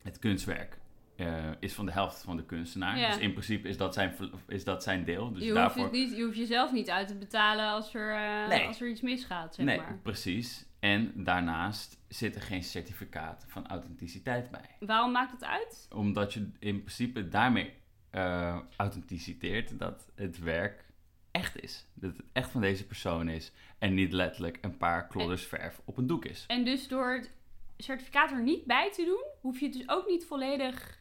het 0.02 0.18
kunstwerk 0.18 0.81
eh, 1.26 1.50
is 1.60 1.72
van 1.72 1.86
de 1.86 1.92
helft 1.92 2.22
van 2.22 2.36
de 2.36 2.44
kunstenaar. 2.44 2.98
Ja. 2.98 3.08
Dus 3.08 3.18
in 3.18 3.32
principe 3.32 3.68
is 3.68 3.76
dat 3.76 3.94
zijn, 3.94 4.16
is 4.48 4.64
dat 4.64 4.82
zijn 4.82 5.04
deel. 5.04 5.32
Dus 5.32 5.42
je, 5.42 5.44
hoeft 5.44 5.60
daarvoor... 5.60 5.90
niet, 5.90 6.16
je 6.16 6.22
hoeft 6.22 6.36
jezelf 6.36 6.72
niet 6.72 6.90
uit 6.90 7.08
te 7.08 7.14
betalen 7.14 7.68
als 7.68 7.94
er, 7.94 8.14
eh, 8.14 8.48
Nee. 8.48 8.66
als 8.66 8.80
er 8.80 8.88
iets 8.88 9.00
misgaat, 9.00 9.54
zeg 9.54 9.66
nee, 9.66 9.76
maar. 9.76 9.98
precies. 10.02 10.66
En 10.80 11.12
daarnaast 11.14 11.98
zit 12.08 12.34
er 12.34 12.42
geen 12.42 12.62
certificaat 12.62 13.44
van 13.48 13.66
authenticiteit 13.66 14.50
bij. 14.50 14.76
Waarom 14.80 15.12
maakt 15.12 15.32
het 15.32 15.44
uit? 15.44 15.88
Omdat 15.90 16.32
je 16.32 16.50
in 16.58 16.78
principe 16.78 17.28
daarmee 17.28 17.72
eh 18.10 18.58
authenticiteert 18.76 19.78
dat 19.78 20.10
het 20.14 20.38
werk 20.38 20.84
echt 21.30 21.62
is. 21.62 21.86
Dat 21.94 22.16
het 22.16 22.26
echt 22.32 22.50
van 22.50 22.60
deze 22.60 22.86
persoon 22.86 23.28
is. 23.28 23.52
En 23.78 23.94
niet 23.94 24.12
letterlijk 24.12 24.58
een 24.60 24.76
paar 24.76 25.06
klodders 25.06 25.46
verf 25.46 25.80
op 25.84 25.96
een 25.96 26.06
doek 26.06 26.24
is. 26.24 26.44
En 26.46 26.64
dus 26.64 26.88
door 26.88 27.12
het 27.12 27.32
certificaat 27.76 28.30
er 28.30 28.42
niet 28.42 28.64
bij 28.64 28.92
te 28.92 29.04
doen, 29.04 29.24
hoef 29.40 29.58
je 29.58 29.64
het 29.64 29.74
dus 29.74 29.88
ook 29.88 30.08
niet 30.08 30.26
volledig... 30.26 31.00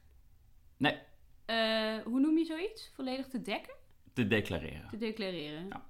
Nee. 0.81 0.97
eh, 1.45 1.97
hoe 2.03 2.19
noem 2.19 2.37
je 2.37 2.45
zoiets? 2.45 2.91
Volledig 2.93 3.27
te 3.27 3.41
dekken? 3.41 3.73
Te 4.13 4.27
declareren. 4.27 4.89
Te 4.89 4.97
declareren. 4.97 5.67
Ja. 5.69 5.89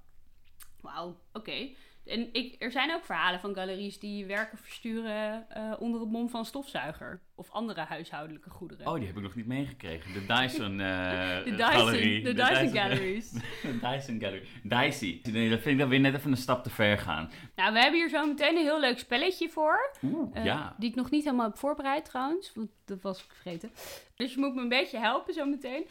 Wauw, 0.80 1.16
oké. 1.32 1.68
En 2.04 2.28
ik, 2.32 2.56
er 2.58 2.70
zijn 2.70 2.94
ook 2.94 3.04
verhalen 3.04 3.40
van 3.40 3.54
galeries 3.54 3.98
die 3.98 4.26
werken 4.26 4.58
versturen 4.58 5.50
eh, 5.50 5.72
onder 5.78 6.00
het 6.00 6.10
mom 6.10 6.28
van 6.28 6.44
stofzuiger. 6.44 7.20
Of 7.34 7.50
andere 7.50 7.80
huishoudelijke 7.80 8.50
goederen. 8.50 8.86
Oh, 8.86 8.94
die 8.94 9.06
heb 9.06 9.16
ik 9.16 9.22
nog 9.22 9.34
niet 9.34 9.46
meegekregen. 9.46 10.12
De 10.12 10.26
Dyson 10.26 10.80
eh 10.80 11.44
de 11.44 11.50
Dyson, 11.50 11.72
Galerie. 11.72 12.22
de 12.24 12.34
Dyson 12.34 12.68
Galleries. 12.68 13.30
De 13.62 13.78
Dyson 13.80 14.20
Gallery. 14.20 14.46
Dicey. 14.62 15.20
Nee, 15.32 15.50
dat 15.50 15.60
vind 15.60 15.74
ik 15.74 15.78
dan 15.78 15.88
weer 15.88 16.00
net 16.00 16.14
even 16.14 16.30
een 16.30 16.36
stap 16.36 16.62
te 16.62 16.70
ver 16.70 16.98
gaan. 16.98 17.30
nou, 17.56 17.72
we 17.72 17.78
hebben 17.80 18.00
hier 18.00 18.08
zo 18.08 18.26
meteen 18.26 18.56
een 18.56 18.62
heel 18.62 18.80
leuk 18.80 18.98
spelletje 18.98 19.48
voor. 19.48 19.90
Oeh, 20.02 20.44
ja. 20.44 20.74
Die 20.78 20.90
ik 20.90 20.96
nog 20.96 21.10
niet 21.10 21.24
helemaal 21.24 21.48
heb 21.48 21.58
voorbereid 21.58 22.04
trouwens, 22.04 22.52
want 22.54 22.70
dat 22.84 23.02
was 23.02 23.18
ik 23.18 23.30
vergeten. 23.30 23.70
Dus 24.16 24.34
je 24.34 24.40
moet 24.40 24.54
me 24.54 24.60
een 24.60 24.68
beetje 24.68 24.98
helpen 24.98 25.34
zo 25.34 25.44
meteen. 25.44 25.86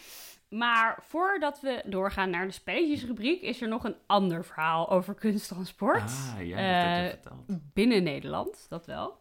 Maar 0.52 1.04
voordat 1.08 1.60
we 1.62 1.82
doorgaan 1.86 2.30
naar 2.30 2.46
de 2.46 2.52
spelletjesrubriek, 2.52 3.42
is 3.42 3.62
er 3.62 3.68
nog 3.68 3.84
een 3.84 3.96
ander 4.06 4.46
verhaal 4.46 4.90
over 4.90 5.14
kunsttransport. 5.14 6.02
Ah, 6.02 6.34
ja, 6.48 6.60
je 6.60 7.04
Eh, 7.04 7.10
verteld. 7.10 7.74
binnen 7.74 8.04
Nederland, 8.04 8.66
dat 8.70 8.86
wel. 8.86 9.18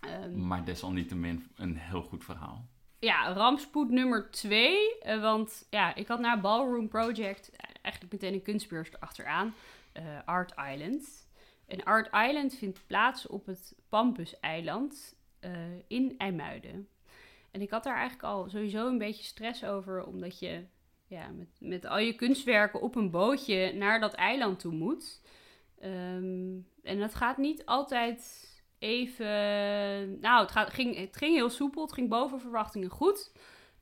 Ehm, 0.00 0.46
Maar 0.46 0.64
desalniettemin 0.64 1.46
een 1.56 1.76
heel 1.76 2.02
goed 2.02 2.24
verhaal. 2.24 2.66
ja, 2.98 3.32
rampspoed 3.32 3.90
nummer 3.90 4.30
twee. 4.30 4.98
eh, 4.98 5.20
want 5.20 5.66
ja, 5.70 5.94
ik 5.94 6.06
had 6.08 6.20
na 6.20 6.40
Ballroom 6.40 6.88
Project 6.88 7.50
eigenlijk 7.82 8.12
meteen 8.12 8.34
een 8.34 8.42
kunstbeurs 8.42 8.90
erachteraan. 8.92 9.54
eh 9.92 10.04
Art 10.24 10.54
Island. 10.72 11.28
En 11.66 11.84
Art 11.84 12.06
Island 12.28 12.54
vindt 12.54 12.86
plaats 12.86 13.26
op 13.26 13.46
het 13.46 13.74
Pampus-eiland 13.88 15.14
eh, 15.40 15.50
in 15.88 16.14
IJmuiden. 16.18 16.88
En 17.56 17.62
ik 17.62 17.70
had 17.70 17.84
daar 17.84 17.96
eigenlijk 17.96 18.24
al 18.24 18.48
sowieso 18.48 18.86
een 18.86 18.98
beetje 18.98 19.24
stress 19.24 19.64
over, 19.64 20.04
omdat 20.04 20.38
je 20.38 20.64
ja, 21.06 21.28
met, 21.28 21.48
met 21.58 21.86
al 21.86 21.98
je 21.98 22.12
kunstwerken 22.12 22.80
op 22.80 22.94
een 22.94 23.10
bootje 23.10 23.72
naar 23.72 24.00
dat 24.00 24.14
eiland 24.14 24.58
toe 24.58 24.72
moet. 24.72 25.20
Ehm, 25.78 26.58
en 26.82 26.98
dat 26.98 27.14
gaat 27.14 27.36
niet 27.36 27.66
altijd 27.66 28.48
even. 28.78 29.26
Nou, 30.20 30.42
het, 30.42 30.50
gaat, 30.50 30.70
ging, 30.70 30.96
het 30.96 31.16
ging 31.16 31.34
heel 31.34 31.50
soepel, 31.50 31.82
het 31.82 31.92
ging 31.92 32.08
boven 32.08 32.40
verwachtingen 32.40 32.90
goed. 32.90 33.32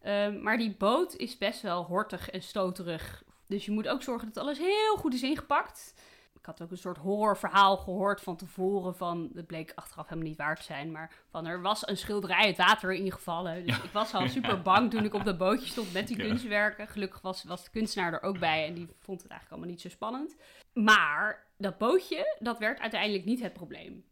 Ehm, 0.01 0.43
maar 0.43 0.59
die 0.59 0.77
boot 0.77 1.17
is 1.17 1.39
best 1.39 1.63
wel 1.63 1.85
hortig 1.85 2.31
en 2.31 2.43
stoterig. 2.43 3.25
Dus 3.47 3.65
je 3.65 3.73
moet 3.73 3.89
ook 3.89 4.03
zorgen 4.03 4.29
dat 4.33 4.43
alles 4.43 4.59
heel 4.59 4.97
goed 4.97 5.15
is 5.15 5.23
ingepakt. 5.23 5.95
Ik 6.45 6.51
had 6.51 6.63
ook 6.63 6.71
een 6.71 6.77
soort 6.79 6.97
horrorverhaal 6.99 7.77
gehoord 7.77 8.21
van 8.21 8.37
tevoren. 8.37 8.97
Van, 8.97 9.29
dat 9.33 9.47
bleek 9.47 9.73
achteraf 9.75 10.09
helemaal 10.09 10.29
niet 10.29 10.37
waar 10.39 10.57
te 10.57 10.63
zijn. 10.63 10.91
Maar 10.91 11.13
van 11.31 11.47
er 11.47 11.63
was 11.63 11.89
een 11.89 11.97
schilderij 11.97 12.47
het 12.47 12.57
water 12.57 12.93
ingevallen. 12.93 13.67
Dus 13.67 13.77
ik 13.77 13.91
was 13.93 14.15
al 14.15 14.29
super 14.29 14.63
bang 14.63 14.91
toen 14.91 15.05
ik 15.05 15.15
op 15.15 15.25
dat 15.25 15.39
bootje 15.39 15.67
stond 15.67 15.93
met 15.93 16.09
die 16.09 16.17
Ja. 16.17 16.25
kunstwerken. 16.25 16.89
Gelukkig 16.89 17.21
was, 17.21 17.45
was 17.45 17.65
de 17.65 17.71
kunstenaar 17.71 18.13
er 18.13 18.23
ook 18.23 18.39
bij. 18.39 18.67
En 18.67 18.75
die 18.75 18.87
vond 18.99 19.23
het 19.23 19.31
eigenlijk 19.31 19.51
allemaal 19.51 19.69
niet 19.71 19.81
zo 19.81 19.89
spannend. 19.89 20.37
Maar 20.73 21.47
dat 21.59 21.79
bootje, 21.79 22.37
dat 22.39 22.59
werd 22.59 22.81
uiteindelijk 22.81 23.25
niet 23.25 23.41
het 23.43 23.53
probleem. 23.53 24.05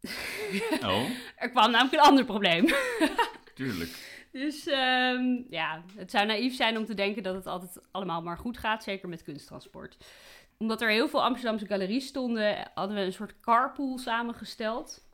Oh, 0.82 1.10
Er 1.36 1.50
kwam 1.50 1.70
namelijk 1.70 1.92
een 1.94 2.08
ander 2.08 2.24
probleem. 2.24 2.66
tuurlijk. 3.54 4.10
Dus 4.32 4.66
ehm, 4.66 5.24
ja, 5.50 5.82
het 5.96 6.10
zou 6.10 6.26
naïef 6.26 6.54
zijn 6.56 6.76
om 6.78 6.84
te 6.84 6.94
denken 6.94 7.22
dat 7.22 7.34
het 7.34 7.46
altijd 7.46 7.78
allemaal 7.90 8.22
maar 8.22 8.38
goed 8.38 8.58
gaat, 8.58 8.82
zeker 8.82 9.08
met 9.08 9.22
kunsttransport. 9.22 9.96
Omdat 10.62 10.80
er 10.80 10.90
heel 10.90 11.08
veel 11.08 11.22
Amsterdamse 11.22 11.66
galeries 11.66 12.06
stonden, 12.06 12.70
hadden 12.74 12.96
we 12.96 13.02
een 13.02 13.12
soort 13.12 13.40
carpool 13.40 13.98
samengesteld. 13.98 15.04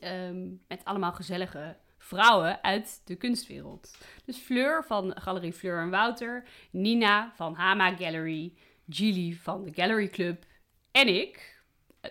Ehm, 0.00 0.48
met 0.68 0.84
allemaal 0.84 1.12
gezellige 1.12 1.76
vrouwen 1.98 2.62
uit 2.62 3.00
de 3.04 3.16
kunstwereld. 3.16 3.96
Dus 4.24 4.36
Fleur 4.36 4.84
van 4.84 5.20
Galerie 5.20 5.52
Fleur 5.52 5.80
en 5.80 5.90
Wouter, 5.90 6.44
Nina 6.70 7.32
van 7.34 7.54
Hama 7.54 7.96
Gallery, 7.96 8.54
Gilly 8.88 9.32
van 9.34 9.64
de 9.64 9.72
Gallery 9.74 10.08
Club 10.08 10.44
en 10.90 11.08
ik 11.08 11.62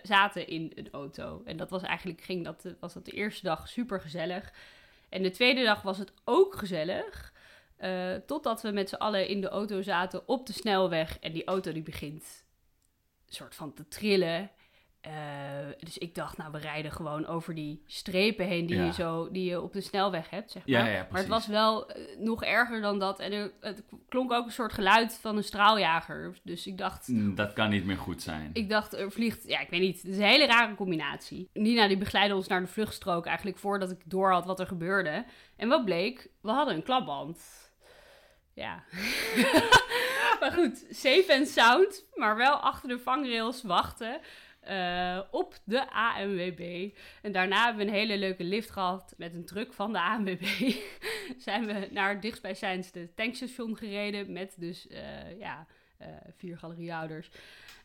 zaten 0.02 0.46
in 0.46 0.72
een 0.74 0.90
auto. 0.90 1.42
En 1.44 1.56
dat 1.56 1.70
was 1.70 1.82
eigenlijk, 1.82 2.20
ging 2.20 2.44
dat, 2.44 2.74
was 2.80 2.94
dat 2.94 3.04
de 3.04 3.12
eerste 3.12 3.42
dag 3.42 3.68
super 3.68 4.00
gezellig. 4.00 4.52
En 5.08 5.22
de 5.22 5.30
tweede 5.30 5.64
dag 5.64 5.82
was 5.82 5.98
het 5.98 6.12
ook 6.24 6.56
gezellig. 6.56 7.32
eh, 7.76 8.14
totdat 8.14 8.62
we 8.62 8.70
met 8.70 8.88
z'n 8.88 8.94
allen 8.94 9.28
in 9.28 9.40
de 9.40 9.48
auto 9.48 9.82
zaten 9.82 10.28
op 10.28 10.46
de 10.46 10.52
snelweg. 10.52 11.18
En 11.18 11.32
die 11.32 11.44
auto 11.44 11.72
die 11.72 11.82
begint 11.82 12.39
soort 13.34 13.54
van 13.54 13.72
te 13.74 13.88
trillen. 13.88 14.50
Eh, 15.00 15.12
dus 15.78 15.98
ik 15.98 16.14
dacht, 16.14 16.36
nou, 16.36 16.52
we 16.52 16.58
rijden 16.58 16.92
gewoon 16.92 17.26
over 17.26 17.54
die 17.54 17.82
strepen 17.86 18.46
heen 18.46 18.66
die, 18.66 18.76
Ja. 18.76 18.84
je, 18.84 18.92
zo, 18.92 19.30
die 19.30 19.50
je 19.50 19.60
op 19.60 19.72
de 19.72 19.80
snelweg 19.80 20.30
hebt, 20.30 20.50
zeg 20.50 20.66
maar. 20.66 20.84
Ja, 20.84 20.86
ja, 20.92 21.06
maar 21.10 21.20
het 21.20 21.28
was 21.28 21.46
wel 21.46 21.90
eh, 21.90 22.18
nog 22.18 22.44
erger 22.44 22.80
dan 22.80 22.98
dat. 22.98 23.18
En 23.20 23.32
er, 23.32 23.52
het 23.60 23.82
klonk 24.08 24.32
ook 24.32 24.46
een 24.46 24.52
soort 24.52 24.72
geluid 24.72 25.18
van 25.20 25.36
een 25.36 25.44
straaljager. 25.44 26.36
Dus 26.42 26.66
ik 26.66 26.78
dacht, 26.78 27.08
Mm, 27.08 27.34
Dat 27.34 27.52
kan 27.52 27.70
niet 27.70 27.84
meer 27.84 27.96
goed 27.96 28.22
zijn. 28.22 28.50
ik 28.52 28.68
dacht, 28.68 28.92
er 28.94 29.12
vliegt... 29.12 29.48
Ja, 29.48 29.60
ik 29.60 29.70
weet 29.70 29.80
niet. 29.80 30.02
Het 30.02 30.10
is 30.10 30.16
een 30.16 30.22
hele 30.22 30.46
rare 30.46 30.74
combinatie. 30.74 31.48
Nina 31.52 31.88
die 31.88 31.98
begeleidde 31.98 32.34
ons 32.34 32.46
naar 32.48 32.60
de 32.60 32.66
vluchtstrook 32.66 33.26
eigenlijk 33.26 33.58
voordat 33.58 33.90
ik 33.90 34.00
door 34.04 34.32
had 34.32 34.44
wat 34.44 34.60
er 34.60 34.66
gebeurde. 34.66 35.24
En 35.56 35.68
wat 35.68 35.84
bleek? 35.84 36.28
We 36.42 36.50
hadden 36.50 36.74
een 36.74 36.82
klapband. 36.82 37.68
Ja. 38.54 38.82
maar 40.50 40.52
goed, 40.52 40.86
safe 40.90 41.26
and 41.28 41.48
sound, 41.48 42.04
maar 42.14 42.36
wel 42.36 42.54
achter 42.54 42.88
de 42.88 42.98
vangrails 42.98 43.62
wachten. 43.62 44.20
eh, 44.60 45.20
op 45.30 45.58
de 45.64 45.90
ANWB. 45.92 46.90
En 47.22 47.32
daarna 47.32 47.64
hebben 47.64 47.86
we 47.86 47.90
een 47.90 47.98
hele 47.98 48.18
leuke 48.18 48.44
lift 48.44 48.70
gehad 48.70 49.14
met 49.16 49.34
een 49.34 49.44
truck 49.44 49.72
van 49.72 49.92
de 49.92 50.00
ANWB. 50.00 50.44
zijn 51.46 51.66
we 51.66 51.88
naar 51.90 52.08
het 52.08 52.22
dichtstbijzijnde 52.22 53.14
tankstation 53.14 53.76
gereden 53.76 54.32
met 54.32 54.54
dus 54.58 54.88
eh, 54.88 55.38
ja, 55.38 55.66
eh, 55.96 56.08
vier 56.36 56.58
galeriehouders. 56.58 57.30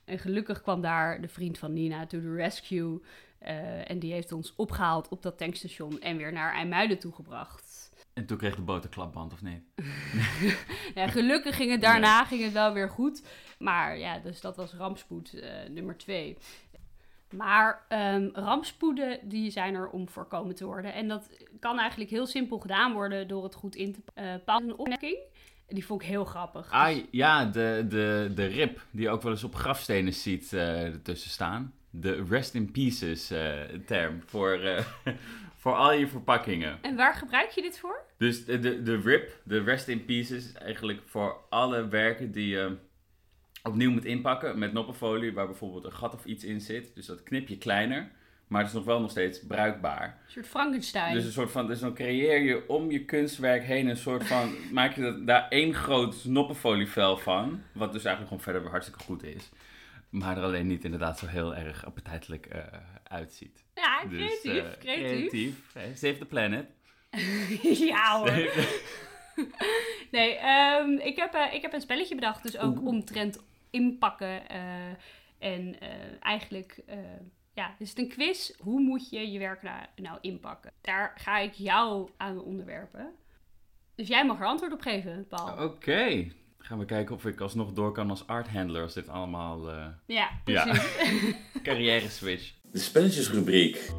En 0.05 0.19
gelukkig 0.19 0.61
kwam 0.61 0.81
daar 0.81 1.21
de 1.21 1.27
vriend 1.27 1.57
van 1.57 1.73
Nina 1.73 2.05
to 2.05 2.19
the 2.19 2.33
rescue. 2.33 3.01
en 3.85 3.99
die 3.99 4.13
heeft 4.13 4.31
ons 4.31 4.53
opgehaald 4.55 5.07
op 5.07 5.21
dat 5.21 5.37
tankstation 5.37 6.01
en 6.01 6.17
weer 6.17 6.31
naar 6.31 6.53
IJmuiden 6.53 6.99
toegebracht. 6.99 7.64
En 8.15 8.25
toen 8.25 8.37
kreeg 8.37 8.55
de 8.55 8.61
boot 8.61 8.83
een 8.83 8.89
klapband, 8.89 9.33
of 9.33 9.41
niet? 9.41 9.61
Ja, 10.95 11.07
gelukkig 11.07 11.55
ging 11.55 11.71
het 11.71 11.81
daarna 11.81 12.25
ging 12.25 12.43
het 12.43 12.53
wel 12.53 12.73
weer 12.73 12.89
goed. 12.89 13.23
Maar 13.59 13.97
ja, 13.97 14.19
dus 14.19 14.41
dat 14.41 14.55
was 14.55 14.73
rampspoed 14.73 15.33
eh, 15.33 15.69
nummer 15.69 15.97
twee. 15.97 16.37
Maar 17.29 17.85
ehm, 17.87 18.29
rampspoeden 18.33 19.19
die 19.23 19.51
zijn 19.51 19.75
er 19.75 19.89
om 19.89 20.09
voorkomen 20.09 20.55
te 20.55 20.65
worden. 20.65 20.93
En 20.93 21.07
dat 21.07 21.29
kan 21.59 21.79
eigenlijk 21.79 22.09
heel 22.09 22.27
simpel 22.27 22.59
gedaan 22.59 22.93
worden 22.93 23.27
door 23.27 23.43
het 23.43 23.55
goed 23.55 23.75
in 23.75 23.93
te 23.93 23.99
eh 24.13 24.33
pakken. 24.45 24.69
Een 24.69 24.77
opmerking. 24.77 25.17
Die 25.67 25.85
vond 25.85 26.01
ik 26.01 26.07
heel 26.07 26.25
grappig. 26.25 26.71
Ah, 26.71 26.97
ja, 27.11 27.45
de, 27.45 27.85
de, 27.89 28.31
de 28.35 28.45
rib 28.45 28.81
die 28.91 29.01
je 29.01 29.09
ook 29.09 29.21
wel 29.21 29.31
eens 29.31 29.43
op 29.43 29.55
grafstenen 29.55 30.13
ziet 30.13 30.53
eh 30.53 30.83
ertussen 30.83 31.29
staan. 31.29 31.73
De 31.89 32.25
rest 32.29 32.53
in 32.53 32.71
pieces 32.71 33.33
term 33.85 34.21
voor, 34.25 34.83
voor 35.61 35.73
al 35.73 35.93
je 35.93 36.07
verpakkingen. 36.07 36.77
En 36.81 36.95
waar 36.95 37.15
gebruik 37.15 37.49
je 37.49 37.61
dit 37.61 37.79
voor? 37.79 38.04
Dus 38.17 38.45
de, 38.45 38.59
de, 38.59 38.83
de 38.83 38.99
rib, 39.01 39.29
de 39.43 39.63
rest 39.63 39.87
in 39.87 40.05
pieces, 40.05 40.45
is 40.45 40.53
eigenlijk 40.53 41.01
voor 41.05 41.37
alle 41.49 41.87
werken 41.87 42.31
die 42.31 42.47
je 42.47 42.75
opnieuw 43.63 43.91
moet 43.91 44.05
inpakken 44.05 44.59
met 44.59 44.73
noppenfolie, 44.73 45.33
waar 45.33 45.45
bijvoorbeeld 45.45 45.83
een 45.85 45.93
gat 45.93 46.13
of 46.13 46.25
iets 46.25 46.43
in 46.43 46.61
zit. 46.61 46.95
Dus 46.95 47.05
dat 47.05 47.23
knip 47.23 47.47
je 47.47 47.57
kleiner, 47.57 48.11
maar 48.47 48.59
het 48.61 48.69
is 48.69 48.75
nog 48.75 48.85
wel 48.85 48.99
nog 49.01 49.11
steeds 49.11 49.45
bruikbaar. 49.45 50.05
Een 50.25 50.31
soort 50.31 50.47
Frankenstein. 50.47 51.13
Dus 51.13 51.25
een 51.25 51.31
soort 51.31 51.51
van, 51.51 51.67
dus 51.67 51.79
dan 51.79 51.93
creëer 51.93 52.41
je 52.41 52.67
om 52.69 52.91
je 52.91 53.05
kunstwerk 53.05 53.63
heen 53.63 53.87
een 53.87 53.97
soort 53.97 54.27
van, 54.27 54.55
maak 54.71 54.95
je 54.95 55.01
dat, 55.01 55.27
daar 55.27 55.47
één 55.49 55.73
groot 55.73 56.25
noppenfolievel 56.25 57.17
van, 57.17 57.61
wat 57.71 57.93
dus 57.93 58.03
eigenlijk 58.03 58.27
gewoon 58.27 58.43
verder 58.43 58.61
weer 58.61 58.71
hartstikke 58.71 59.03
goed 59.03 59.23
is. 59.23 59.49
Maar 60.09 60.37
er 60.37 60.43
alleen 60.43 60.67
niet 60.67 60.83
inderdaad 60.83 61.19
zo 61.19 61.25
heel 61.27 61.55
erg 61.55 61.85
appetijtelijk 61.85 62.45
eh, 62.45 62.61
uitziet. 63.03 63.63
ja, 63.73 64.05
Dus, 64.05 64.41
creatief. 64.41 64.63
eh, 64.63 64.79
creatief. 64.79 65.71
creatief. 65.71 65.97
Save 65.97 66.17
the 66.17 66.25
planet. 66.25 66.65
ja 67.89 68.19
hoor. 68.19 68.49
Nee, 70.11 70.35
ehm, 70.35 70.89
ik, 70.91 71.15
heb, 71.15 71.33
eh, 71.33 71.53
ik 71.53 71.61
heb 71.61 71.73
een 71.73 71.81
spelletje 71.81 72.15
bedacht, 72.15 72.43
dus 72.43 72.57
ook 72.57 72.77
Oeh. 72.77 72.87
omtrent 72.87 73.39
inpakken. 73.69 74.49
eh, 74.49 74.59
en 75.39 75.79
eh, 75.79 75.89
eigenlijk 76.19 76.79
eh, 76.87 76.97
ja, 77.53 77.75
is 77.79 77.89
het 77.89 77.97
een 77.99 78.09
quiz. 78.09 78.51
Hoe 78.59 78.79
moet 78.79 79.09
je 79.09 79.31
je 79.31 79.39
werk 79.39 79.61
nou, 79.61 79.77
nou 79.95 80.17
inpakken? 80.21 80.71
Daar 80.81 81.13
ga 81.17 81.37
ik 81.39 81.53
jou 81.53 82.09
aan 82.17 82.41
onderwerpen. 82.43 83.11
Dus 83.95 84.07
jij 84.07 84.25
mag 84.25 84.39
er 84.39 84.45
antwoord 84.45 84.73
op 84.73 84.81
geven, 84.81 85.27
Paul. 85.29 85.63
Oké. 85.65 86.27
Gaan 86.59 86.79
we 86.79 86.85
kijken 86.85 87.15
of 87.15 87.25
ik 87.25 87.39
alsnog 87.39 87.73
door 87.73 87.91
kan 87.91 88.09
als 88.09 88.27
art 88.27 88.47
handler 88.47 88.81
als 88.81 88.93
dit 88.93 89.09
allemaal 89.09 89.69
eh, 89.71 89.85
Ja, 90.05 90.29
Ja. 90.45 90.63
precies. 90.63 91.35
carrière 91.63 92.09
switch. 92.09 92.53
De 92.71 92.79
spelletjesrubriek. 92.79 93.89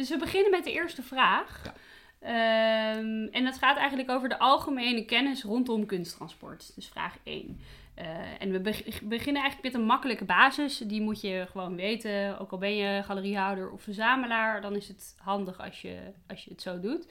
Dus 0.00 0.08
we 0.08 0.16
beginnen 0.18 0.50
met 0.50 0.64
de 0.64 0.72
eerste 0.72 1.02
vraag. 1.02 1.62
Ja. 1.64 1.74
Ehm, 2.20 3.26
en 3.30 3.44
dat 3.44 3.58
gaat 3.58 3.76
eigenlijk 3.76 4.10
over 4.10 4.28
de 4.28 4.38
algemene 4.38 5.04
kennis 5.04 5.42
rondom 5.42 5.86
kunsttransport. 5.86 6.72
Dus 6.74 6.88
vraag 6.88 7.16
1. 7.24 7.60
Eh, 7.94 8.06
en 8.42 8.50
we 8.52 8.60
beg- 8.60 9.02
beginnen 9.02 9.42
eigenlijk 9.42 9.62
met 9.62 9.74
een 9.82 9.86
makkelijke 9.86 10.24
basis. 10.24 10.78
Die 10.78 11.00
moet 11.00 11.20
je 11.20 11.46
gewoon 11.50 11.76
weten. 11.76 12.38
Ook 12.38 12.50
al 12.52 12.58
ben 12.58 12.76
je 12.76 13.02
galeriehouder 13.02 13.70
of 13.70 13.82
verzamelaar, 13.82 14.60
dan 14.60 14.76
is 14.76 14.88
het 14.88 15.14
handig 15.18 15.60
als 15.60 15.82
je, 15.82 15.98
als 16.28 16.44
je 16.44 16.50
het 16.50 16.62
zo 16.62 16.80
doet. 16.80 17.08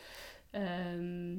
Ehm 0.51 1.35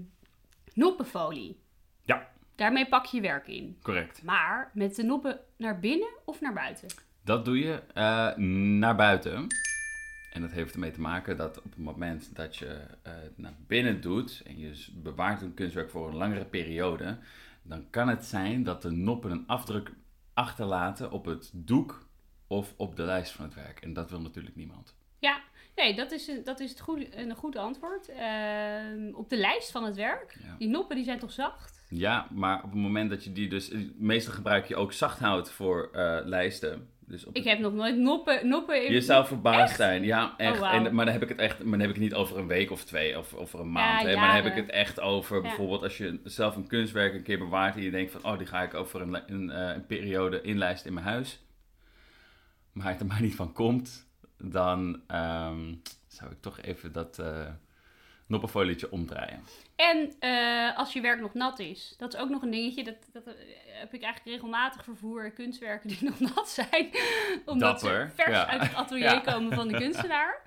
noppenfolie. 0.74 1.60
Ja. 2.02 2.28
Daarmee 2.54 2.86
pak 2.88 3.04
je 3.06 3.20
werk 3.20 3.46
in. 3.48 3.78
Correct. 3.82 4.22
Maar 4.22 4.70
met 4.74 4.94
de 4.96 5.02
noppen 5.02 5.40
naar 5.56 5.78
binnen 5.80 6.08
of 6.24 6.40
naar 6.40 6.52
buiten? 6.52 6.88
Dat 7.24 7.44
doe 7.44 7.58
je 7.58 7.82
eh, 7.94 8.36
naar 8.78 8.96
buiten. 8.96 9.46
En 10.30 10.40
dat 10.40 10.50
heeft 10.50 10.72
ermee 10.74 10.90
te 10.90 11.00
maken 11.00 11.36
dat 11.36 11.58
op 11.58 11.64
het 11.64 11.78
moment 11.78 12.36
dat 12.36 12.56
je 12.56 12.66
eh, 13.02 13.12
het 13.12 13.38
naar 13.38 13.54
binnen 13.66 14.00
doet 14.00 14.42
en 14.46 14.58
je 14.58 14.84
bewaart 14.94 15.42
een 15.42 15.54
kunstwerk 15.54 15.90
voor 15.90 16.08
een 16.08 16.16
langere 16.16 16.44
periode, 16.44 17.18
dan 17.62 17.90
kan 17.90 18.08
het 18.08 18.24
zijn 18.24 18.62
dat 18.62 18.82
de 18.82 18.90
noppen 18.90 19.30
een 19.30 19.46
afdruk 19.46 19.90
achterlaten 20.34 21.10
op 21.10 21.24
het 21.24 21.50
doek 21.54 22.06
of 22.46 22.74
op 22.76 22.96
de 22.96 23.02
lijst 23.02 23.32
van 23.32 23.44
het 23.44 23.54
werk. 23.54 23.80
En 23.80 23.92
dat 23.92 24.10
wil 24.10 24.20
natuurlijk 24.20 24.56
niemand. 24.56 24.94
Ja, 25.18 25.40
nee, 25.76 25.94
dat 25.96 26.12
is, 26.12 26.28
een- 26.28 26.44
dat 26.44 26.60
is 26.60 26.70
het 26.70 26.80
goede, 26.80 27.16
een 27.18 27.34
goed 27.34 27.56
antwoord. 27.56 28.08
Ehm, 28.08 29.10
op 29.12 29.28
de 29.28 29.36
lijst 29.36 29.70
van 29.70 29.84
het 29.84 29.96
werk, 29.96 30.36
Ja. 30.42 30.56
die 30.58 30.68
noppen 30.68 30.96
die 30.96 31.04
zijn 31.04 31.18
toch 31.18 31.32
zacht? 31.32 31.84
Ja, 31.88 32.26
maar 32.30 32.56
op 32.56 32.70
het 32.70 32.80
moment 32.80 33.10
dat 33.10 33.24
je 33.24 33.32
die 33.32 33.48
dus... 33.48 33.72
Meestal 33.96 34.34
gebruik 34.34 34.66
je 34.66 34.76
ook 34.76 34.92
zachthout 34.92 35.50
voor 35.50 35.90
eh, 35.92 36.18
lijsten. 36.24 36.88
Dus 37.10 37.24
op 37.24 37.36
Ik 37.36 37.44
het- 37.44 37.52
heb 37.52 37.58
nog 37.62 37.72
nooit 37.72 37.96
noppen, 37.96 38.48
noppen 38.48 38.86
in... 38.86 38.92
Je 38.92 39.00
zou 39.00 39.26
verbaasd 39.26 39.60
Echt? 39.68 39.76
zijn, 39.76 40.04
ja, 40.04 40.34
echt. 40.36 40.60
Oh, 40.60 40.72
en, 40.74 40.94
maar 40.94 41.04
dan 41.04 41.14
heb 41.14 41.22
ik 41.22 41.28
het 41.28 41.38
echt, 41.38 41.58
maar 41.58 41.70
dan 41.70 41.80
heb 41.80 41.88
ik 41.88 41.94
het 41.94 42.04
niet 42.04 42.14
over 42.14 42.38
een 42.38 42.46
week 42.46 42.70
of 42.70 42.84
twee 42.84 43.18
of 43.18 43.34
over 43.34 43.60
een 43.60 43.72
maand. 43.72 44.02
Ja, 44.02 44.08
hè, 44.08 44.16
maar 44.16 44.26
dan 44.26 44.36
heb 44.36 44.52
ik 44.52 44.54
het 44.54 44.70
echt 44.70 45.00
over 45.00 45.36
Ja. 45.36 45.42
bijvoorbeeld 45.42 45.82
als 45.82 45.98
je 45.98 46.20
zelf 46.24 46.56
een 46.56 46.66
kunstwerk 46.66 47.14
een 47.14 47.22
keer 47.22 47.38
bewaart 47.38 47.74
en 47.76 47.82
je 47.82 47.90
denkt 47.90 48.12
van, 48.12 48.24
oh, 48.24 48.38
die 48.38 48.46
ga 48.46 48.62
ik 48.62 48.74
over 48.74 49.00
een, 49.00 49.22
een, 49.32 49.50
eh, 49.50 49.74
een 49.74 49.86
periode 49.86 50.40
inlijsten 50.40 50.88
in 50.88 50.94
mijn 50.94 51.06
huis. 51.06 51.40
Maar 52.72 52.88
het 52.90 53.00
er 53.00 53.06
maar 53.06 53.22
niet 53.22 53.34
van 53.34 53.52
komt, 53.52 54.06
dan 54.38 55.00
ehm, 55.06 55.74
zou 56.08 56.30
ik 56.30 56.40
toch 56.40 56.60
even 56.60 56.92
dat 56.92 57.18
eh 57.18 57.46
noppenfolietje 58.26 58.90
omdraaien. 58.90 59.40
En 59.80 60.12
eh, 60.18 60.78
als 60.78 60.92
je 60.92 61.00
werk 61.00 61.20
nog 61.20 61.34
nat 61.34 61.58
is, 61.58 61.94
dat 61.96 62.14
is 62.14 62.20
ook 62.20 62.28
nog 62.28 62.42
een 62.42 62.50
dingetje. 62.50 62.84
Dat, 62.84 63.08
dat 63.12 63.26
eh, 63.26 63.34
heb 63.66 63.94
ik 63.94 64.02
eigenlijk 64.02 64.36
regelmatig 64.36 64.84
vervoer 64.84 65.30
kunstwerken 65.30 65.88
die 65.88 65.98
nog 66.10 66.20
nat 66.34 66.48
zijn. 66.48 66.90
Omdat 67.44 67.80
Dapper, 67.80 68.08
ze 68.08 68.14
vers 68.22 68.36
ja. 68.36 68.46
uit 68.46 68.62
het 68.62 68.74
atelier 68.74 69.04
Ja. 69.04 69.20
komen 69.20 69.52
van 69.52 69.68
de 69.68 69.78
kunstenaar. 69.84 70.42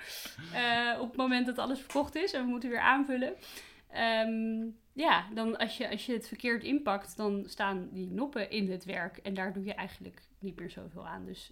Eh, 0.54 1.02
op 1.02 1.08
het 1.08 1.18
moment 1.18 1.46
dat 1.46 1.58
alles 1.58 1.80
verkocht 1.80 2.16
is 2.16 2.34
en 2.34 2.44
we 2.44 2.50
moeten 2.50 2.70
weer 2.70 2.80
aanvullen. 2.80 3.36
Ehm, 3.92 4.66
ja, 4.94 5.28
dan 5.34 5.58
als 5.58 5.78
je, 5.78 5.90
als 5.90 6.06
je 6.06 6.14
het 6.14 6.28
verkeerd 6.28 6.64
inpakt, 6.64 7.18
dan 7.18 7.44
staan 7.48 7.90
die 7.92 8.08
noppen 8.08 8.50
in 8.50 8.72
het 8.72 8.86
werk. 8.86 9.18
En 9.18 9.34
daar 9.34 9.54
doe 9.54 9.64
je 9.64 9.74
eigenlijk 9.74 10.22
niet 10.40 10.60
meer 10.60 10.70
zoveel 10.70 11.08
aan. 11.08 11.26
Dus 11.26 11.52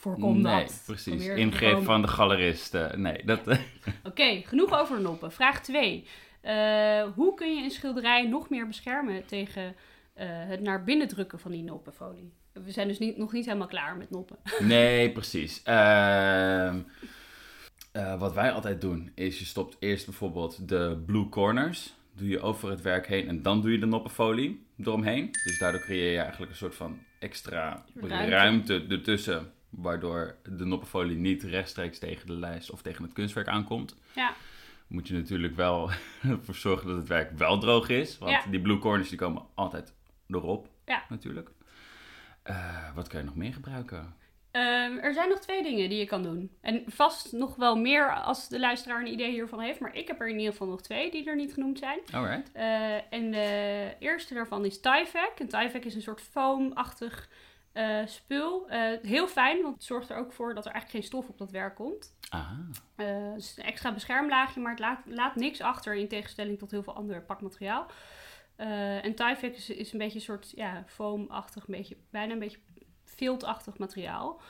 voorkom 0.00 0.40
nee, 0.40 0.64
dat. 0.64 0.82
precies. 0.86 1.26
Ingreep 1.26 1.82
van 1.82 2.02
de 2.02 2.08
galerist. 2.08 2.74
eh, 2.74 2.92
nee, 2.92 3.24
dat... 3.24 3.40
Oké, 4.02 4.42
genoeg 4.44 4.78
over 4.78 5.00
noppen. 5.00 5.32
Vraag 5.32 5.62
2. 5.62 6.04
hoe 7.14 7.34
kun 7.34 7.56
je 7.56 7.62
een 7.62 7.70
schilderij 7.70 8.26
nog 8.26 8.48
meer 8.48 8.66
beschermen 8.66 9.26
tegen 9.26 9.74
eh, 10.14 10.26
het 10.28 10.60
naar 10.60 10.84
binnen 10.84 11.08
drukken 11.08 11.38
van 11.38 11.50
die 11.50 11.62
noppenfolie? 11.62 12.32
We 12.52 12.70
zijn 12.70 12.88
dus 12.88 12.98
niet, 12.98 13.16
nog 13.16 13.32
niet 13.32 13.44
helemaal 13.44 13.66
klaar 13.66 13.96
met 13.96 14.10
noppen. 14.10 14.36
Nee, 14.58 15.12
precies. 15.12 15.62
Ehm, 15.62 16.78
eh, 17.92 18.18
wat 18.18 18.34
wij 18.34 18.52
altijd 18.52 18.80
doen, 18.80 19.12
is 19.14 19.38
je 19.38 19.44
stopt 19.44 19.76
eerst 19.78 20.04
bijvoorbeeld 20.04 20.68
de 20.68 21.02
blue 21.06 21.28
corners. 21.28 21.94
Doe 22.12 22.28
je 22.28 22.40
over 22.40 22.70
het 22.70 22.80
werk 22.82 23.06
heen 23.06 23.28
en 23.28 23.42
dan 23.42 23.60
doe 23.62 23.72
je 23.72 23.78
de 23.78 23.86
noppenfolie 23.86 24.66
eromheen. 24.78 25.30
Dus 25.44 25.58
daardoor 25.58 25.80
creëer 25.80 26.12
je 26.12 26.18
eigenlijk 26.18 26.50
een 26.50 26.56
soort 26.56 26.74
van 26.74 26.98
extra 27.18 27.84
Ruimte. 27.94 28.30
ruimte, 28.30 28.86
ertussen. 28.88 29.52
Waardoor 29.70 30.36
de 30.56 30.64
noppenfolie 30.64 31.16
niet 31.16 31.42
rechtstreeks 31.42 31.98
tegen 31.98 32.26
de 32.26 32.32
lijst 32.32 32.70
of 32.70 32.82
tegen 32.82 33.04
het 33.04 33.12
kunstwerk 33.12 33.48
aankomt. 33.48 33.96
Ja, 34.14 34.32
Moet 34.86 35.08
je 35.08 35.14
natuurlijk 35.14 35.56
wel 35.56 35.90
ervoor 36.22 36.54
zorgen 36.54 36.86
dat 36.88 36.96
het 36.96 37.08
werk 37.08 37.30
wel 37.38 37.58
droog 37.58 37.88
is. 37.88 38.18
Want 38.18 38.30
Ja. 38.30 38.42
die 38.50 38.60
blue 38.60 38.78
corners 38.78 39.08
die 39.08 39.18
komen 39.18 39.42
altijd 39.54 39.94
erop 40.28 40.68
Ja. 40.86 41.02
natuurlijk. 41.08 41.50
Eh, 42.42 42.94
wat 42.94 43.08
kan 43.08 43.20
je 43.20 43.26
nog 43.26 43.34
meer 43.36 43.52
gebruiken? 43.52 44.14
Ehm, 44.50 44.96
er 44.98 45.12
zijn 45.14 45.28
nog 45.28 45.38
twee 45.38 45.62
dingen 45.62 45.88
die 45.88 45.98
je 45.98 46.04
kan 46.06 46.22
doen. 46.22 46.50
En 46.60 46.82
vast 46.86 47.32
nog 47.32 47.56
wel 47.56 47.76
meer 47.76 48.14
als 48.14 48.48
de 48.48 48.58
luisteraar 48.58 49.00
een 49.00 49.12
idee 49.12 49.30
hiervan 49.30 49.60
heeft. 49.60 49.80
Maar 49.80 49.94
ik 49.96 50.06
heb 50.08 50.20
er 50.20 50.28
in 50.28 50.36
ieder 50.38 50.52
geval 50.52 50.66
nog 50.68 50.82
twee 50.82 51.10
die 51.10 51.26
er 51.28 51.36
niet 51.36 51.52
genoemd 51.52 51.78
zijn. 51.78 51.98
Alright. 52.12 52.52
Eh, 52.52 53.12
en 53.12 53.30
de 53.30 53.94
eerste 53.98 54.34
daarvan 54.34 54.64
is 54.64 54.80
Tyvek. 54.80 55.32
En 55.38 55.48
Tyvek 55.48 55.84
is 55.84 55.94
een 55.94 56.02
soort 56.02 56.20
foamachtig 56.20 57.28
eh, 57.72 58.06
spul. 58.06 58.68
Eh, 58.68 58.98
heel 59.02 59.26
fijn, 59.26 59.62
want 59.62 59.74
het 59.74 59.84
zorgt 59.84 60.10
er 60.10 60.16
ook 60.16 60.32
voor 60.32 60.54
dat 60.54 60.66
er 60.66 60.72
eigenlijk 60.72 61.04
geen 61.04 61.10
stof 61.10 61.28
op 61.28 61.38
dat 61.38 61.50
werk 61.50 61.74
komt. 61.74 62.14
Ah. 62.28 62.50
Het 62.96 63.36
is 63.36 63.56
een 63.56 63.64
extra 63.64 63.92
beschermlaagje, 63.92 64.60
maar 64.60 64.70
het 64.70 64.80
laat, 64.80 65.00
laat 65.04 65.34
niks 65.34 65.60
achter 65.60 65.94
in 65.94 66.08
tegenstelling 66.08 66.58
tot 66.58 66.70
heel 66.70 66.82
veel 66.82 66.94
ander 66.94 67.22
pakmateriaal. 67.22 67.86
En 68.56 69.14
Tyvek 69.14 69.56
is, 69.56 69.70
is 69.70 69.92
een 69.92 69.98
beetje 69.98 70.18
een 70.18 70.24
soort 70.24 70.52
ja, 70.54 70.84
foamachtig, 70.86 71.66
een 71.66 71.74
beetje, 71.74 71.96
bijna 72.10 72.32
een 72.32 72.38
beetje 72.38 72.58
viltachtig 73.04 73.78
materiaal. 73.78 74.40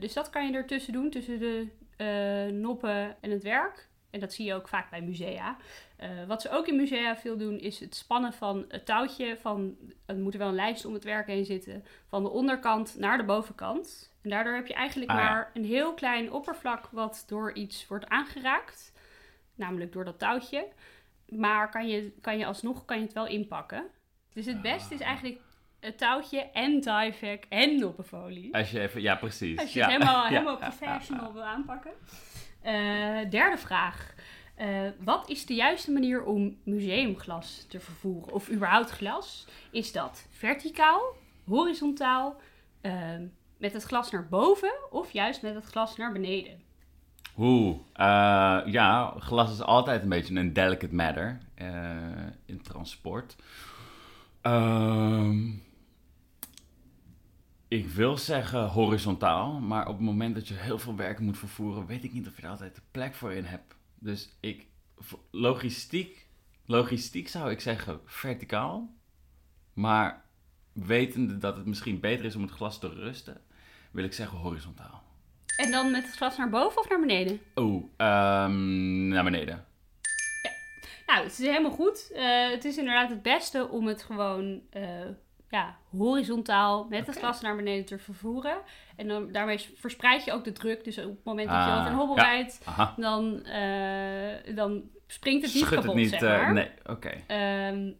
Dus 0.00 0.12
dat 0.12 0.30
kan 0.30 0.46
je 0.46 0.52
ertussen 0.52 0.92
doen, 0.92 1.10
tussen 1.10 1.38
de 1.38 2.50
noppen 2.52 3.22
en 3.22 3.30
het 3.30 3.42
werk. 3.42 3.88
En 4.16 4.22
dat 4.22 4.32
zie 4.32 4.46
je 4.46 4.54
ook 4.54 4.68
vaak 4.68 4.90
bij 4.90 5.02
musea. 5.02 5.56
Eh, 5.96 6.08
wat 6.26 6.42
ze 6.42 6.50
ook 6.50 6.66
in 6.66 6.76
musea 6.76 7.16
veel 7.16 7.36
doen, 7.36 7.58
is 7.58 7.80
het 7.80 7.94
spannen 7.94 8.32
van 8.32 8.64
het 8.68 8.86
touwtje. 8.86 9.36
Van, 9.40 9.76
er 10.06 10.16
moet 10.16 10.32
er 10.32 10.38
wel 10.38 10.48
een 10.48 10.54
lijst 10.54 10.84
om 10.84 10.92
het 10.94 11.04
werk 11.04 11.26
heen 11.26 11.44
zitten. 11.44 11.84
Van 12.08 12.22
de 12.22 12.28
onderkant 12.28 12.98
naar 12.98 13.16
de 13.16 13.24
bovenkant. 13.24 14.12
En 14.22 14.30
daardoor 14.30 14.54
heb 14.54 14.66
je 14.66 14.74
eigenlijk 14.74 15.10
Ah, 15.10 15.16
ja. 15.16 15.22
maar 15.22 15.50
een 15.54 15.64
heel 15.64 15.94
klein 15.94 16.32
oppervlak 16.32 16.88
wat 16.90 17.24
door 17.26 17.52
iets 17.52 17.86
wordt 17.86 18.08
aangeraakt. 18.08 18.92
Namelijk 19.54 19.92
door 19.92 20.04
dat 20.04 20.18
touwtje. 20.18 20.68
Maar 21.28 21.70
kan 21.70 21.88
je, 21.88 22.12
kan 22.20 22.38
je 22.38 22.46
alsnog 22.46 22.84
kan 22.84 22.96
je 22.96 23.02
het 23.02 23.12
wel 23.12 23.26
inpakken. 23.26 23.84
Dus 24.32 24.46
het 24.46 24.62
beste 24.62 24.94
is 24.94 25.00
eigenlijk 25.00 25.40
het 25.80 25.98
touwtje 25.98 26.40
en 26.40 26.80
Tyvek 26.80 27.44
en 27.48 27.78
noppenfolie. 27.78 28.54
Als 28.54 28.70
je 28.70 28.80
even, 28.80 29.00
ja 29.02 29.14
precies. 29.14 29.58
Als 29.60 29.72
je 29.72 29.78
ja. 29.78 29.84
het 29.84 29.92
helemaal, 29.94 30.22
Ja. 30.24 30.28
helemaal 30.28 30.56
professional 30.56 31.32
wil 31.38 31.42
aanpakken. 31.44 31.92
Eh, 32.66 33.30
derde 33.30 33.56
vraag. 33.56 34.14
Eh, 34.54 34.68
wat 34.98 35.28
is 35.28 35.46
de 35.46 35.54
juiste 35.54 35.92
manier 35.92 36.24
om 36.24 36.56
museumglas 36.62 37.64
te 37.68 37.80
vervoeren? 37.80 38.32
Of 38.32 38.50
überhaupt 38.50 38.90
glas? 38.90 39.46
Is 39.70 39.92
dat 39.92 40.26
verticaal, 40.30 41.02
horizontaal, 41.44 42.40
ehm, 42.80 43.26
met 43.56 43.72
het 43.72 43.82
glas 43.82 44.10
naar 44.10 44.28
boven 44.28 44.72
of 44.90 45.10
juist 45.10 45.42
met 45.42 45.54
het 45.54 45.64
glas 45.64 45.96
naar 45.96 46.12
beneden? 46.12 46.60
Hoe? 47.34 47.78
Eh, 47.92 48.60
ja, 48.66 49.14
glas 49.18 49.52
is 49.52 49.62
altijd 49.62 50.02
een 50.02 50.08
beetje 50.08 50.34
een 50.34 50.52
delicate 50.52 50.94
matter 50.94 51.38
in 52.46 52.62
transport. 52.62 53.36
Ehm, 54.40 55.48
ik 57.76 57.88
wil 57.88 58.18
zeggen 58.18 58.66
horizontaal, 58.66 59.60
maar 59.60 59.88
op 59.88 59.96
het 59.96 60.04
moment 60.04 60.34
dat 60.34 60.48
je 60.48 60.54
heel 60.54 60.78
veel 60.78 60.96
werk 60.96 61.18
moet 61.18 61.38
vervoeren, 61.38 61.86
weet 61.86 62.04
ik 62.04 62.12
niet 62.12 62.26
of 62.26 62.36
je 62.36 62.42
er 62.42 62.48
altijd 62.48 62.74
de 62.74 62.80
plek 62.90 63.14
voor 63.14 63.32
in 63.32 63.44
hebt. 63.44 63.74
Dus 63.98 64.36
ik, 64.40 64.66
logistiek, 65.30 66.26
logistiek 66.66 67.28
zou 67.28 67.50
ik 67.50 67.60
zeggen 67.60 68.00
verticaal, 68.04 68.94
maar 69.72 70.24
wetende 70.72 71.38
dat 71.38 71.56
het 71.56 71.66
misschien 71.66 72.00
beter 72.00 72.24
is 72.24 72.36
om 72.36 72.42
het 72.42 72.50
glas 72.50 72.78
te 72.78 72.88
rusten, 72.88 73.40
wil 73.90 74.04
ik 74.04 74.12
zeggen 74.12 74.38
horizontaal. 74.38 75.02
En 75.56 75.70
dan 75.70 75.90
met 75.90 76.04
het 76.04 76.16
glas 76.16 76.36
naar 76.36 76.50
boven 76.50 76.80
of 76.80 76.88
naar 76.88 77.00
beneden? 77.00 77.40
Oh, 77.54 77.98
naar 79.08 79.24
beneden. 79.24 79.64
Nou, 81.06 81.22
het 81.22 81.32
is 81.32 81.46
helemaal 81.46 81.70
goed. 81.70 82.10
Eh, 82.14 82.50
het 82.50 82.64
is 82.64 82.76
inderdaad 82.76 83.10
het 83.10 83.22
beste 83.22 83.68
om 83.68 83.86
het 83.86 84.02
gewoon 84.02 84.60
eh, 84.70 84.82
ja, 85.50 85.76
horizontaal 85.90 86.84
met 86.88 86.98
het 86.98 87.08
Oké. 87.08 87.18
glas 87.18 87.40
naar 87.40 87.56
beneden 87.56 87.84
te 87.84 87.98
vervoeren. 87.98 88.56
En 88.96 89.08
dan, 89.08 89.32
daarmee 89.32 89.58
verspreid 89.58 90.24
je 90.24 90.32
ook 90.32 90.44
de 90.44 90.52
druk. 90.52 90.84
Dus 90.84 90.98
op 90.98 91.04
het 91.16 91.24
moment 91.24 91.48
dat 91.48 91.56
je 91.64 91.70
Ah, 91.70 91.78
over 91.78 91.90
een 91.90 91.96
hobbel 91.96 92.16
ja. 92.16 92.22
rijdt, 92.22 92.60
Aha. 92.64 92.94
dan, 92.96 93.44
eh, 93.44 94.54
dan 94.56 94.82
springt 95.06 95.44
het 95.44 95.54
niet 95.54 95.64
Schudt 95.64 95.80
kapot, 95.82 95.94
het 96.00 96.10
niet, 96.10 96.20
zeg 96.20 96.40
eh, 96.40 96.50
nee, 96.50 96.70
oké. 96.86 97.08
Ehm, 97.26 97.90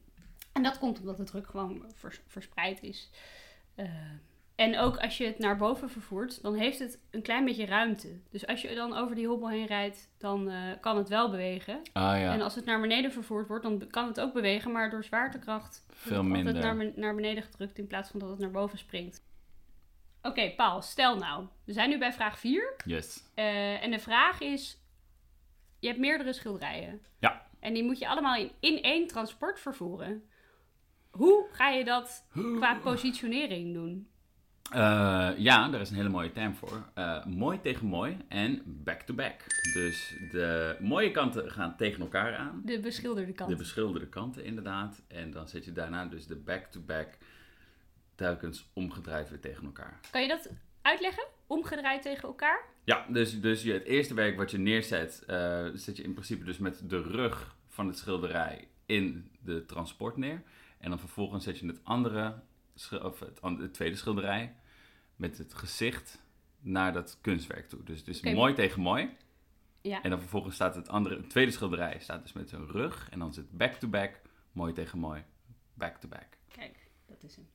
en 0.52 0.62
dat 0.62 0.78
komt 0.78 0.98
omdat 1.00 1.16
de 1.16 1.24
druk 1.24 1.46
gewoon 1.46 1.84
vers- 1.94 2.20
verspreid 2.26 2.82
is. 2.82 3.10
Eh, 3.74 3.86
En 4.56 4.78
ook 4.78 4.96
als 4.96 5.18
je 5.18 5.24
het 5.24 5.38
naar 5.38 5.56
boven 5.56 5.90
vervoert, 5.90 6.42
dan 6.42 6.54
heeft 6.54 6.78
het 6.78 6.98
een 7.10 7.22
klein 7.22 7.44
beetje 7.44 7.66
ruimte. 7.66 8.20
Dus 8.30 8.46
als 8.46 8.62
je 8.62 8.74
dan 8.74 8.96
over 8.96 9.14
die 9.14 9.26
hobbel 9.26 9.48
heen 9.50 9.66
rijdt, 9.66 10.10
dan 10.18 10.50
eh, 10.50 10.56
kan 10.80 10.96
het 10.96 11.08
wel 11.08 11.30
bewegen. 11.30 11.80
Ah 11.92 12.02
ja, 12.02 12.32
En 12.32 12.40
als 12.40 12.54
het 12.54 12.64
naar 12.64 12.80
beneden 12.80 13.12
vervoerd 13.12 13.48
wordt, 13.48 13.62
dan 13.62 13.86
kan 13.86 14.06
het 14.06 14.20
ook 14.20 14.32
bewegen, 14.32 14.72
maar 14.72 14.90
door 14.90 15.04
zwaartekracht 15.04 15.84
wordt 15.86 16.00
veel 16.00 16.16
het 16.16 16.26
minder. 16.26 16.54
altijd 16.54 16.74
naar, 16.76 16.92
naar 16.96 17.14
beneden 17.14 17.42
gedrukt 17.42 17.78
in 17.78 17.86
plaats 17.86 18.10
van 18.10 18.20
dat 18.20 18.28
het 18.28 18.38
naar 18.38 18.50
boven 18.50 18.78
springt. 18.78 19.24
Oké, 20.22 20.52
Paul, 20.56 20.82
stel 20.82 21.16
nou. 21.16 21.46
We 21.64 21.72
zijn 21.72 21.90
nu 21.90 21.98
bij 21.98 22.12
vraag 22.12 22.38
4. 22.38 22.74
Yes. 22.84 23.22
Eh, 23.34 23.82
en 23.82 23.90
de 23.90 23.98
vraag 23.98 24.40
is: 24.40 24.78
je 25.78 25.86
hebt 25.86 26.00
meerdere 26.00 26.32
schilderijen. 26.32 27.00
Ja. 27.18 27.46
En 27.60 27.74
die 27.74 27.84
moet 27.84 27.98
je 27.98 28.08
allemaal 28.08 28.36
in, 28.36 28.50
in 28.60 28.82
één 28.82 29.06
transport 29.06 29.60
vervoeren. 29.60 30.22
Hoe 31.10 31.46
ga 31.52 31.68
je 31.68 31.84
dat 31.84 32.26
qua 32.56 32.74
positionering 32.74 33.74
doen? 33.74 34.08
Eh, 34.70 35.30
ja, 35.36 35.68
daar 35.68 35.80
is 35.80 35.90
een 35.90 35.96
hele 35.96 36.08
mooie 36.08 36.32
term 36.32 36.54
voor. 36.54 36.82
Eh, 36.94 37.24
mooi 37.24 37.60
tegen 37.60 37.86
mooi 37.86 38.16
en 38.28 38.62
back-to-back. 38.64 39.40
Dus 39.72 40.16
de 40.30 40.76
mooie 40.80 41.10
kanten 41.10 41.50
gaan 41.50 41.76
tegen 41.76 42.00
elkaar 42.00 42.36
aan. 42.36 42.62
De 42.64 42.80
beschilderde 42.80 43.32
kant. 43.32 43.50
De 43.50 43.56
beschilderde 43.56 44.08
kanten 44.08 44.44
inderdaad. 44.44 45.02
En 45.08 45.30
dan 45.30 45.48
zet 45.48 45.64
je 45.64 45.72
daarna 45.72 46.06
dus 46.06 46.26
de 46.26 46.36
back-to-back 46.36 47.18
telkens 48.14 48.70
omgedraaid 48.72 49.28
weer 49.30 49.40
tegen 49.40 49.64
elkaar. 49.64 50.00
kan 50.10 50.22
je 50.22 50.28
dat 50.28 50.50
uitleggen? 50.82 51.24
Omgedraaid 51.46 52.02
tegen 52.02 52.22
elkaar? 52.22 52.64
Ja, 52.84 53.06
dus, 53.08 53.40
dus 53.40 53.62
je, 53.62 53.72
het 53.72 53.84
eerste 53.84 54.14
werk 54.14 54.36
wat 54.36 54.50
je 54.50 54.58
neerzet, 54.58 55.22
eh, 55.26 55.66
zet 55.74 55.96
je 55.96 56.02
in 56.02 56.12
principe 56.12 56.44
dus 56.44 56.58
met 56.58 56.90
de 56.90 57.02
rug 57.02 57.56
van 57.68 57.86
het 57.86 57.98
schilderij 57.98 58.68
in 58.86 59.30
de 59.40 59.64
transport 59.64 60.16
neer. 60.16 60.42
En 60.78 60.90
dan 60.90 60.98
vervolgens 60.98 61.44
zet 61.44 61.58
je 61.58 61.66
het 61.66 61.80
andere, 61.82 62.34
of 63.02 63.20
het, 63.20 63.40
het 63.42 63.74
tweede 63.74 63.96
schilderij 63.96 64.54
met 65.16 65.38
het 65.38 65.54
gezicht 65.54 66.24
naar 66.60 66.92
dat 66.92 67.18
kunstwerk 67.20 67.68
toe. 67.68 67.84
Dus 67.84 67.98
het 67.98 68.08
is 68.08 68.18
Oké. 68.18 68.32
mooi 68.32 68.54
tegen 68.54 68.80
mooi. 68.80 69.16
Ja. 69.80 70.02
En 70.02 70.10
dan 70.10 70.20
vervolgens 70.20 70.54
staat 70.54 70.74
het 70.74 70.88
andere, 70.88 71.16
het 71.16 71.30
tweede 71.30 71.50
schilderij 71.50 71.98
staat 71.98 72.22
dus 72.22 72.32
met 72.32 72.48
zijn 72.48 72.66
rug. 72.66 73.08
En 73.10 73.18
dan 73.18 73.28
het 73.28 73.50
back-to-back, 73.50 74.20
mooi 74.52 74.72
tegen 74.72 74.98
mooi, 74.98 75.24
back-to-back. 75.74 76.36
Kijk, 76.48 76.88
dat 77.06 77.22
is 77.22 77.36
hem. 77.36 77.48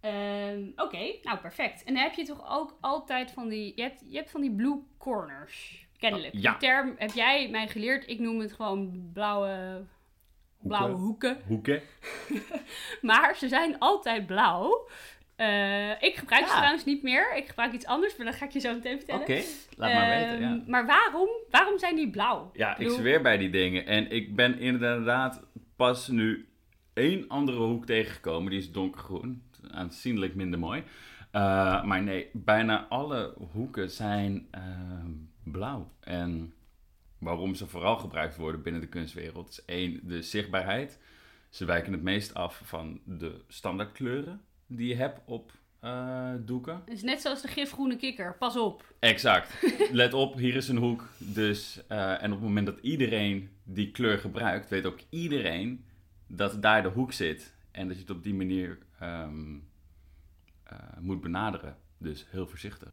Ehm, 0.00 0.84
Oké, 0.84 1.14
nou 1.22 1.38
perfect. 1.38 1.84
En 1.84 1.94
dan 1.94 2.02
heb 2.02 2.14
je 2.14 2.24
toch 2.24 2.50
ook 2.50 2.76
altijd 2.80 3.30
van 3.30 3.48
die... 3.48 3.72
Je 3.76 3.82
hebt, 3.82 4.02
je 4.08 4.16
hebt 4.16 4.30
van 4.30 4.40
die 4.40 4.54
blue 4.54 4.82
corners. 4.98 5.86
Kennelijk. 5.98 6.34
Oh, 6.34 6.40
ja. 6.40 6.50
Die 6.50 6.60
term 6.68 6.94
heb 6.98 7.10
jij 7.10 7.50
mij 7.50 7.68
geleerd. 7.68 8.08
Ik 8.08 8.18
noem 8.18 8.40
het 8.40 8.52
gewoon 8.52 9.10
blauwe, 9.12 9.84
blauwe 10.62 10.94
hoeken. 10.94 11.36
Hoeken. 11.46 11.80
Maar 13.02 13.36
ze 13.36 13.48
zijn 13.48 13.78
altijd 13.78 14.26
blauw. 14.26 14.88
Eh, 15.36 15.90
ik 16.02 16.16
gebruik 16.16 16.46
ze 16.46 16.52
trouwens 16.56 16.84
niet 16.84 17.02
meer. 17.02 17.36
Ik 17.36 17.48
gebruik 17.48 17.72
iets 17.72 17.86
anders, 17.86 18.16
maar 18.16 18.26
dat 18.26 18.34
ga 18.34 18.44
ik 18.44 18.50
je 18.50 18.58
zo 18.60 18.74
meteen 18.74 18.96
vertellen. 18.96 19.20
Oké, 19.22 19.40
laat 19.76 19.92
maar 19.92 20.08
weten. 20.08 20.32
Ehm, 20.32 20.42
Ja. 20.42 20.62
Maar 20.66 20.86
waarom, 20.86 21.28
waarom 21.50 21.78
zijn 21.78 21.96
die 21.96 22.10
blauw? 22.10 22.50
Ja, 22.52 22.70
ik 22.70 22.76
bedoel- 22.78 22.96
zweer 22.96 23.22
bij 23.22 23.36
die 23.36 23.50
dingen. 23.50 23.86
En 23.86 24.10
ik 24.10 24.36
ben 24.36 24.58
inderdaad 24.58 25.42
pas 25.76 26.08
nu 26.08 26.48
één 26.94 27.28
andere 27.28 27.58
hoek 27.58 27.86
tegengekomen. 27.86 28.50
Die 28.50 28.60
is 28.60 28.72
donkergroen. 28.72 29.42
Aanzienlijk 29.70 30.34
minder 30.34 30.58
mooi. 30.58 30.80
Uh, 31.32 31.84
maar 31.84 32.02
nee, 32.02 32.30
bijna 32.32 32.86
alle 32.88 33.34
hoeken 33.52 33.90
zijn 33.90 34.48
uh, 34.54 34.62
blauw. 35.52 35.90
En 36.00 36.54
waarom 37.20 37.54
ze 37.54 37.66
vooral 37.66 37.96
gebruikt 37.96 38.36
worden 38.36 38.62
binnen 38.62 38.80
de 38.80 38.88
kunstwereld 38.88 39.48
is 39.48 39.64
één, 39.64 40.00
de 40.02 40.22
zichtbaarheid. 40.22 40.98
Ze 41.48 41.64
wijken 41.64 41.92
het 41.92 42.02
meest 42.02 42.34
af 42.34 42.60
van 42.64 43.00
de 43.04 43.40
standaardkleuren 43.48 44.40
die 44.66 44.88
je 44.88 44.94
hebt 44.94 45.20
op 45.24 45.52
uh, 45.84 46.32
doeken. 46.40 46.82
Het 46.84 46.94
is 46.94 47.02
net 47.02 47.20
zoals 47.20 47.42
de 47.42 47.48
gifgroene 47.48 47.96
kikker. 47.96 48.36
Pas 48.38 48.56
op. 48.56 48.94
Exact. 48.98 49.66
Let 49.92 50.14
op, 50.14 50.34
hier 50.34 50.56
is 50.56 50.68
een 50.68 50.76
hoek. 50.76 51.08
Dus, 51.18 51.80
uh, 51.88 52.22
en 52.22 52.32
op 52.32 52.38
het 52.38 52.48
moment 52.48 52.66
dat 52.66 52.78
iedereen 52.80 53.50
die 53.62 53.90
kleur 53.90 54.18
gebruikt, 54.18 54.68
weet 54.68 54.86
ook 54.86 54.98
iedereen 55.08 55.84
dat 56.26 56.62
daar 56.62 56.82
de 56.82 56.88
hoek 56.88 57.12
zit. 57.12 57.54
En 57.70 57.86
dat 57.86 57.96
je 57.96 58.02
het 58.02 58.10
op 58.10 58.22
die 58.22 58.34
manier 58.34 58.78
um, 59.02 59.68
uh, 60.72 60.78
moet 61.00 61.20
benaderen. 61.20 61.76
Dus 61.98 62.26
heel 62.30 62.46
voorzichtig. 62.46 62.90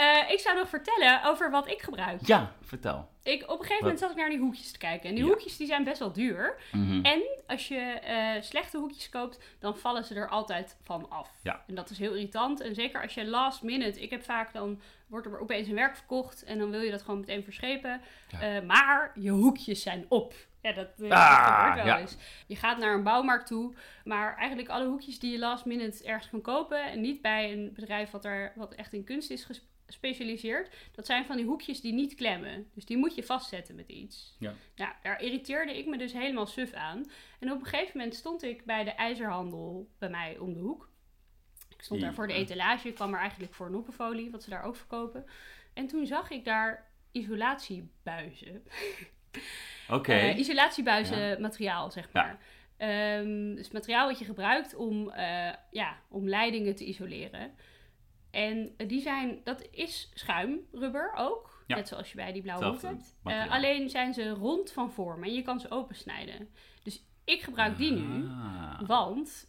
Uh, 0.00 0.30
ik 0.30 0.38
zou 0.38 0.56
nog 0.56 0.68
vertellen 0.68 1.24
over 1.24 1.50
wat 1.50 1.68
ik 1.68 1.82
gebruik. 1.82 2.26
Ja, 2.26 2.52
vertel. 2.62 3.08
Ik, 3.22 3.42
op 3.42 3.58
een 3.58 3.64
gegeven 3.64 3.82
moment 3.82 3.98
zat 3.98 4.10
ik 4.10 4.16
naar 4.16 4.28
die 4.28 4.38
hoekjes 4.38 4.72
te 4.72 4.78
kijken. 4.78 5.08
En 5.08 5.14
die 5.14 5.24
ja. 5.24 5.30
hoekjes 5.30 5.56
die 5.56 5.66
zijn 5.66 5.84
best 5.84 5.98
wel 5.98 6.12
duur. 6.12 6.56
Mm 6.72 6.86
-hmm. 6.86 7.04
En 7.04 7.22
als 7.46 7.68
je 7.68 8.00
uh, 8.08 8.42
slechte 8.42 8.78
hoekjes 8.78 9.08
koopt, 9.08 9.40
dan 9.58 9.76
vallen 9.76 10.04
ze 10.04 10.14
er 10.14 10.28
altijd 10.28 10.76
van 10.82 11.10
af. 11.10 11.30
Ja. 11.42 11.64
En 11.66 11.74
dat 11.74 11.90
is 11.90 11.98
heel 11.98 12.12
irritant. 12.12 12.60
En 12.60 12.74
zeker 12.74 13.02
als 13.02 13.14
je 13.14 13.26
last 13.26 13.62
minute... 13.62 14.00
Ik 14.00 14.10
heb 14.10 14.22
vaak 14.22 14.52
dan... 14.52 14.80
Wordt 15.06 15.26
er 15.26 15.40
opeens 15.40 15.68
een 15.68 15.74
werk 15.74 15.96
verkocht. 15.96 16.44
En 16.44 16.58
dan 16.58 16.70
wil 16.70 16.80
je 16.80 16.90
dat 16.90 17.02
gewoon 17.02 17.20
meteen 17.20 17.44
verschepen. 17.44 18.00
Ja. 18.28 18.56
Uh, 18.56 18.66
maar 18.66 19.12
je 19.14 19.30
hoekjes 19.30 19.82
zijn 19.82 20.06
op. 20.08 20.34
Ja, 20.62 20.72
dat, 20.72 20.88
ah, 21.00 21.08
dat 21.08 21.56
gebeurt 21.58 21.74
wel 21.74 21.86
ja. 21.86 21.98
eens. 21.98 22.16
Je 22.46 22.56
gaat 22.56 22.78
naar 22.78 22.94
een 22.94 23.02
bouwmarkt 23.02 23.46
toe. 23.46 23.74
Maar 24.04 24.36
eigenlijk 24.36 24.68
alle 24.68 24.86
hoekjes 24.86 25.18
die 25.18 25.32
je 25.32 25.38
last 25.38 25.64
minute 25.64 26.04
ergens 26.04 26.30
kan 26.30 26.40
kopen. 26.40 26.90
En 26.90 27.00
niet 27.00 27.22
bij 27.22 27.52
een 27.52 27.72
bedrijf 27.74 28.10
wat, 28.10 28.24
er, 28.24 28.52
wat 28.56 28.74
echt 28.74 28.92
in 28.92 29.04
kunst 29.04 29.30
is 29.30 29.46
gespecialiseerd. 29.90 30.70
Dat 30.92 31.06
zijn 31.06 31.24
van 31.24 31.36
die 31.36 31.46
hoekjes 31.46 31.80
die 31.80 31.92
niet 31.92 32.14
klemmen. 32.14 32.70
Dus 32.74 32.84
die 32.84 32.96
moet 32.96 33.14
je 33.14 33.22
vastzetten 33.22 33.74
met 33.74 33.88
iets. 33.88 34.36
Ja. 34.38 34.54
Nou, 34.76 34.92
daar 35.02 35.22
irriteerde 35.22 35.78
ik 35.78 35.86
me 35.86 35.98
dus 35.98 36.12
helemaal 36.12 36.46
suf 36.46 36.72
aan. 36.72 37.10
En 37.38 37.52
op 37.52 37.60
een 37.60 37.66
gegeven 37.66 37.96
moment 37.96 38.14
stond 38.14 38.42
ik 38.42 38.64
bij 38.64 38.84
de 38.84 38.90
ijzerhandel 38.90 39.90
bij 39.98 40.10
mij 40.10 40.38
om 40.38 40.52
de 40.52 40.60
hoek. 40.60 40.88
Ik 41.68 41.82
stond 41.82 42.00
daar 42.00 42.14
voor 42.14 42.26
de 42.26 42.32
etalage. 42.32 42.88
Ik 42.88 42.94
kwam 42.94 43.12
er 43.12 43.20
eigenlijk 43.20 43.54
voor 43.54 43.70
noppenfolie, 43.70 44.30
wat 44.30 44.42
ze 44.42 44.50
daar 44.50 44.64
ook 44.64 44.76
verkopen. 44.76 45.26
En 45.74 45.86
toen 45.86 46.06
zag 46.06 46.30
ik 46.30 46.44
daar 46.44 46.90
isolatiebuizen. 47.12 48.62
Oké. 49.88 49.94
Okay. 49.94 50.30
Uh, 50.30 50.38
isolatiebuizen 50.38 51.18
ja. 51.18 51.38
materiaal, 51.38 51.90
zeg 51.90 52.12
maar. 52.12 52.38
Ja. 52.78 53.18
Um, 53.18 53.54
dus 53.54 53.70
materiaal 53.70 54.08
wat 54.08 54.18
je 54.18 54.24
gebruikt 54.24 54.74
om, 54.74 55.08
uh, 55.08 55.52
ja, 55.70 55.98
om 56.08 56.28
leidingen 56.28 56.74
te 56.74 56.84
isoleren. 56.84 57.54
En 58.30 58.74
die 58.76 59.00
zijn, 59.00 59.40
dat 59.44 59.68
is 59.70 60.10
schuimrubber 60.14 61.12
ook. 61.16 61.64
Ja. 61.66 61.76
Net 61.76 61.88
zoals 61.88 62.10
je 62.10 62.16
bij 62.16 62.32
die 62.32 62.42
blauwe 62.42 62.64
hoek 62.64 62.82
hebt. 62.82 63.16
Uh, 63.24 63.50
alleen 63.50 63.90
zijn 63.90 64.14
ze 64.14 64.28
rond 64.28 64.72
van 64.72 64.92
vorm 64.92 65.24
en 65.24 65.34
je 65.34 65.42
kan 65.42 65.60
ze 65.60 65.70
opensnijden. 65.70 66.48
Dus 66.82 67.04
ik 67.24 67.42
gebruik 67.42 67.76
die 67.76 67.92
nu, 67.92 68.28
Ah. 68.28 68.80
want 68.86 69.48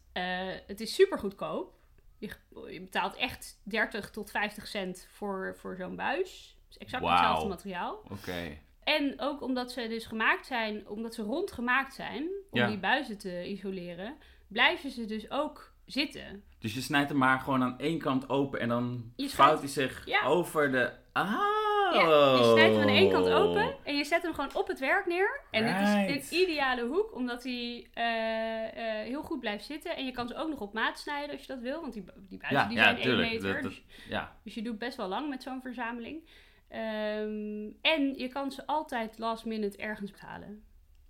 het 0.67 0.82
is 0.82 0.94
super 0.94 1.20
goedkoop. 1.20 1.74
Je, 2.17 2.30
je, 2.70 2.82
betaalt 2.82 3.15
echt 3.15 3.62
30 3.63 4.10
tot 4.10 4.32
50 4.32 4.67
cent 4.67 5.08
voor, 5.12 5.56
voor 5.58 5.76
zo'n 5.76 5.96
buis. 5.96 6.58
Het 6.63 6.70
is 6.70 6.78
exact 6.78 7.04
wow. 7.04 7.12
hetzelfde 7.12 7.48
materiaal. 7.48 7.96
Oké. 7.96 8.13
Okay. 8.13 8.62
En 8.84 9.20
ook 9.20 9.41
omdat 9.41 9.72
ze 9.72 9.88
dus 9.88 10.06
gemaakt 10.06 10.46
zijn, 10.46 10.88
omdat 10.88 11.13
ze 11.13 11.22
rond 11.22 11.52
gemaakt 11.52 11.94
zijn, 11.94 12.24
om 12.50 12.60
ja. 12.60 12.67
die 12.67 12.78
buizen 12.78 13.17
te 13.17 13.48
isoleren, 13.48 14.17
blijven 14.48 14.91
ze 14.91 15.06
dus 15.06 15.32
ook 15.32 15.74
zitten. 15.91 16.43
Dus 16.60 16.73
je 16.73 16.82
snijdt 16.82 17.10
hem 17.10 17.17
maar 17.17 17.39
gewoon 17.39 17.63
aan 17.63 17.80
één 17.80 17.99
kant 17.99 18.30
open 18.30 18.60
en 18.60 18.69
dan 18.69 19.12
je 19.15 19.30
vouwt 19.30 19.60
hij 19.60 19.67
zich 19.67 20.06
ja. 20.06 20.23
over 20.25 20.71
de... 20.71 20.91
Ah! 21.12 21.62
Ja, 21.93 22.38
je 22.38 22.51
snijdt 22.51 22.75
hem 22.75 22.82
aan 22.82 22.95
één 22.95 23.12
kant 23.12 23.30
open 23.30 23.75
en 23.84 23.97
je 23.97 24.04
zet 24.04 24.21
hem 24.21 24.34
gewoon 24.34 24.56
op 24.56 24.67
het 24.67 24.80
werk 24.80 25.06
neer. 25.06 25.41
En 25.51 25.63
right. 25.63 26.10
het 26.10 26.21
is 26.23 26.32
een 26.32 26.38
ideale 26.38 26.86
hoek, 26.86 27.15
omdat 27.15 27.43
hij 27.43 27.88
uh, 27.95 28.84
uh, 28.84 29.08
heel 29.08 29.23
goed 29.23 29.39
blijft 29.39 29.65
zitten. 29.65 29.95
En 29.95 30.06
je 30.06 30.12
kan 30.12 30.27
ze 30.27 30.36
ook 30.36 30.49
nog 30.49 30.60
op 30.60 30.73
maat 30.73 30.99
snijden 30.99 31.32
als 31.32 31.41
je 31.41 31.47
dat 31.47 31.60
wil, 31.60 31.82
want 31.82 31.93
die, 31.93 32.04
die 32.30 32.38
buizen 32.38 32.60
ja, 32.60 32.67
die 32.67 32.77
zijn 32.77 32.95
tuurlijk. 32.95 33.32
1 33.32 33.41
meter. 33.41 33.54
Dat, 33.54 33.63
dat, 33.63 33.71
dus, 34.10 34.23
dus 34.43 34.54
je 34.54 34.62
doet 34.62 34.77
best 34.77 34.97
wel 34.97 35.08
lang 35.08 35.30
met 35.30 35.43
zo'n 35.43 35.62
verzameling. 35.62 36.23
Um, 36.69 37.77
en 37.82 38.13
je 38.17 38.27
kan 38.27 38.51
ze 38.51 38.65
altijd 38.65 39.17
last 39.17 39.45
minute 39.45 39.77
ergens 39.77 40.12
halen. 40.17 40.63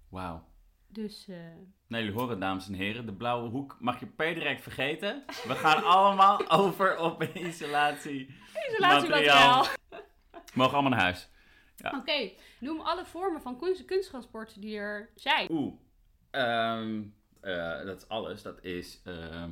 Wauw. 0.10 0.44
Dus. 0.92 1.26
Uh... 1.30 1.36
Nou, 1.88 2.04
jullie 2.04 2.20
horen, 2.20 2.40
dames 2.40 2.68
en 2.68 2.74
heren, 2.74 3.06
de 3.06 3.14
blauwe 3.14 3.50
hoek 3.50 3.78
mag 3.80 4.00
je 4.00 4.06
per 4.06 4.34
direct 4.34 4.62
vergeten. 4.62 5.24
We 5.48 5.56
gaan 5.56 5.84
allemaal 5.96 6.50
over 6.50 6.98
op 6.98 7.24
isolatie. 7.24 8.36
Isolatiemateriaal. 8.70 9.66
Mogen 10.54 10.74
allemaal 10.74 10.92
naar 10.92 11.02
huis. 11.02 11.30
Ja. 11.76 11.90
Oké, 11.90 11.98
okay. 11.98 12.38
noem 12.60 12.80
alle 12.82 13.06
vormen 13.06 13.42
van 13.42 13.60
kunst, 13.60 13.86
kunsttransport 13.86 14.62
die 14.62 14.78
er 14.78 15.10
zijn. 15.16 15.52
Oeh, 15.52 15.74
um, 16.32 17.16
uh, 17.42 17.86
dat 17.86 17.98
is 17.98 18.08
alles. 18.08 18.42
Dat 18.42 18.64
is 18.64 19.02
uh, 19.08 19.44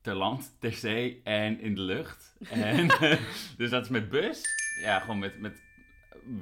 ter 0.00 0.14
land, 0.14 0.56
ter 0.60 0.72
zee 0.72 1.20
en 1.24 1.60
in 1.60 1.74
de 1.74 1.80
lucht. 1.80 2.36
En, 2.50 2.86
dus 3.58 3.70
dat 3.70 3.82
is 3.82 3.88
met 3.88 4.08
bus. 4.08 4.42
Ja, 4.80 5.00
gewoon 5.00 5.18
met, 5.18 5.40
met 5.40 5.62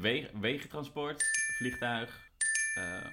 weg, 0.01 0.31
wegentransport, 0.41 1.25
vliegtuig, 1.59 2.29
uh, 2.79 3.07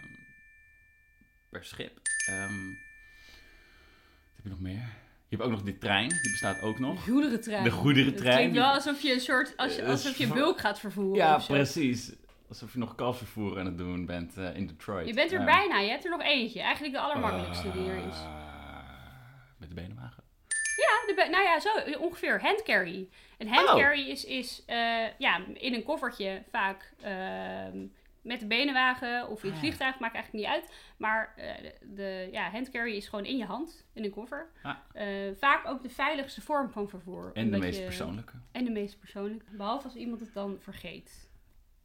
per 1.51 1.63
schip. 1.63 1.99
Um, 2.29 2.67
wat 2.67 4.35
heb 4.35 4.43
je 4.43 4.49
nog 4.49 4.59
meer? 4.59 4.89
Je 5.27 5.37
hebt 5.37 5.43
ook 5.43 5.51
nog 5.51 5.63
die 5.63 5.77
trein, 5.77 6.09
die 6.09 6.31
bestaat 6.31 6.61
ook 6.61 6.79
nog. 6.79 6.95
De 6.95 7.11
goederentrein. 7.11 7.63
De 7.63 7.71
goederentrein. 7.71 8.27
Het 8.27 8.37
klinkt 8.37 8.57
wel 8.57 8.73
alsof 8.73 9.01
je 9.01 9.13
een 9.13 9.19
soort, 9.19 9.57
als 9.57 9.75
je, 9.75 9.85
alsof 9.85 10.17
je 10.17 10.27
bulk 10.27 10.59
gaat 10.59 10.79
vervoeren. 10.79 11.15
Ja, 11.15 11.37
precies. 11.37 12.11
Alsof 12.49 12.73
je 12.73 12.79
nog 12.79 12.95
kalfsvervoer 12.95 13.59
aan 13.59 13.65
het 13.65 13.77
doen 13.77 14.05
bent 14.05 14.37
uh, 14.37 14.55
in 14.55 14.67
Detroit. 14.67 15.07
Je 15.07 15.13
bent 15.13 15.31
er 15.31 15.39
um, 15.39 15.45
bijna, 15.45 15.79
je 15.79 15.89
hebt 15.89 16.03
er 16.03 16.09
nog 16.09 16.21
eentje. 16.21 16.61
Eigenlijk 16.61 16.93
de 16.93 16.99
allermakkelijkste 16.99 17.67
uh, 17.67 17.73
die 17.73 17.89
er 17.89 18.07
is. 18.07 18.17
Met 19.57 19.69
de 19.69 19.75
benenwagen? 19.75 20.23
Ja, 20.75 21.13
de, 21.15 21.29
nou 21.29 21.43
ja, 21.43 21.59
zo 21.59 21.97
ongeveer. 21.99 22.41
Handcarry. 22.41 23.09
Een 23.37 23.47
handcarry 23.47 24.09
is, 24.09 24.25
is 24.25 24.63
eh, 24.65 25.17
ja, 25.17 25.41
in 25.53 25.73
een 25.73 25.83
koffertje 25.83 26.43
vaak 26.49 26.93
ehm, 27.01 27.77
met 28.21 28.39
de 28.39 28.47
benenwagen 28.47 29.27
of 29.27 29.39
in 29.43 29.45
het 29.49 29.53
Ah. 29.57 29.63
vliegtuig, 29.63 29.99
maakt 29.99 30.15
eigenlijk 30.15 30.45
niet 30.45 30.53
uit. 30.55 30.73
Maar 30.97 31.33
eh, 31.37 31.61
de, 31.61 31.75
de 31.95 32.29
ja, 32.31 32.49
handcarry 32.49 32.95
is 32.95 33.07
gewoon 33.07 33.25
in 33.25 33.37
je 33.37 33.45
hand, 33.45 33.85
in 33.93 34.03
een 34.03 34.11
koffer. 34.11 34.51
Ah. 34.63 34.75
Eh, 34.93 35.35
vaak 35.37 35.67
ook 35.67 35.81
de 35.81 35.89
veiligste 35.89 36.41
vorm 36.41 36.69
van 36.71 36.89
vervoer. 36.89 37.31
En 37.33 37.51
de 37.51 37.57
meest 37.57 37.77
je- 37.79 37.85
persoonlijke. 37.85 38.33
En 38.51 38.63
de 38.65 38.71
meest 38.71 38.99
persoonlijke. 38.99 39.45
Behalve 39.51 39.83
als 39.85 39.95
iemand 39.95 40.19
het 40.19 40.33
dan 40.33 40.57
vergeet. 40.59 41.29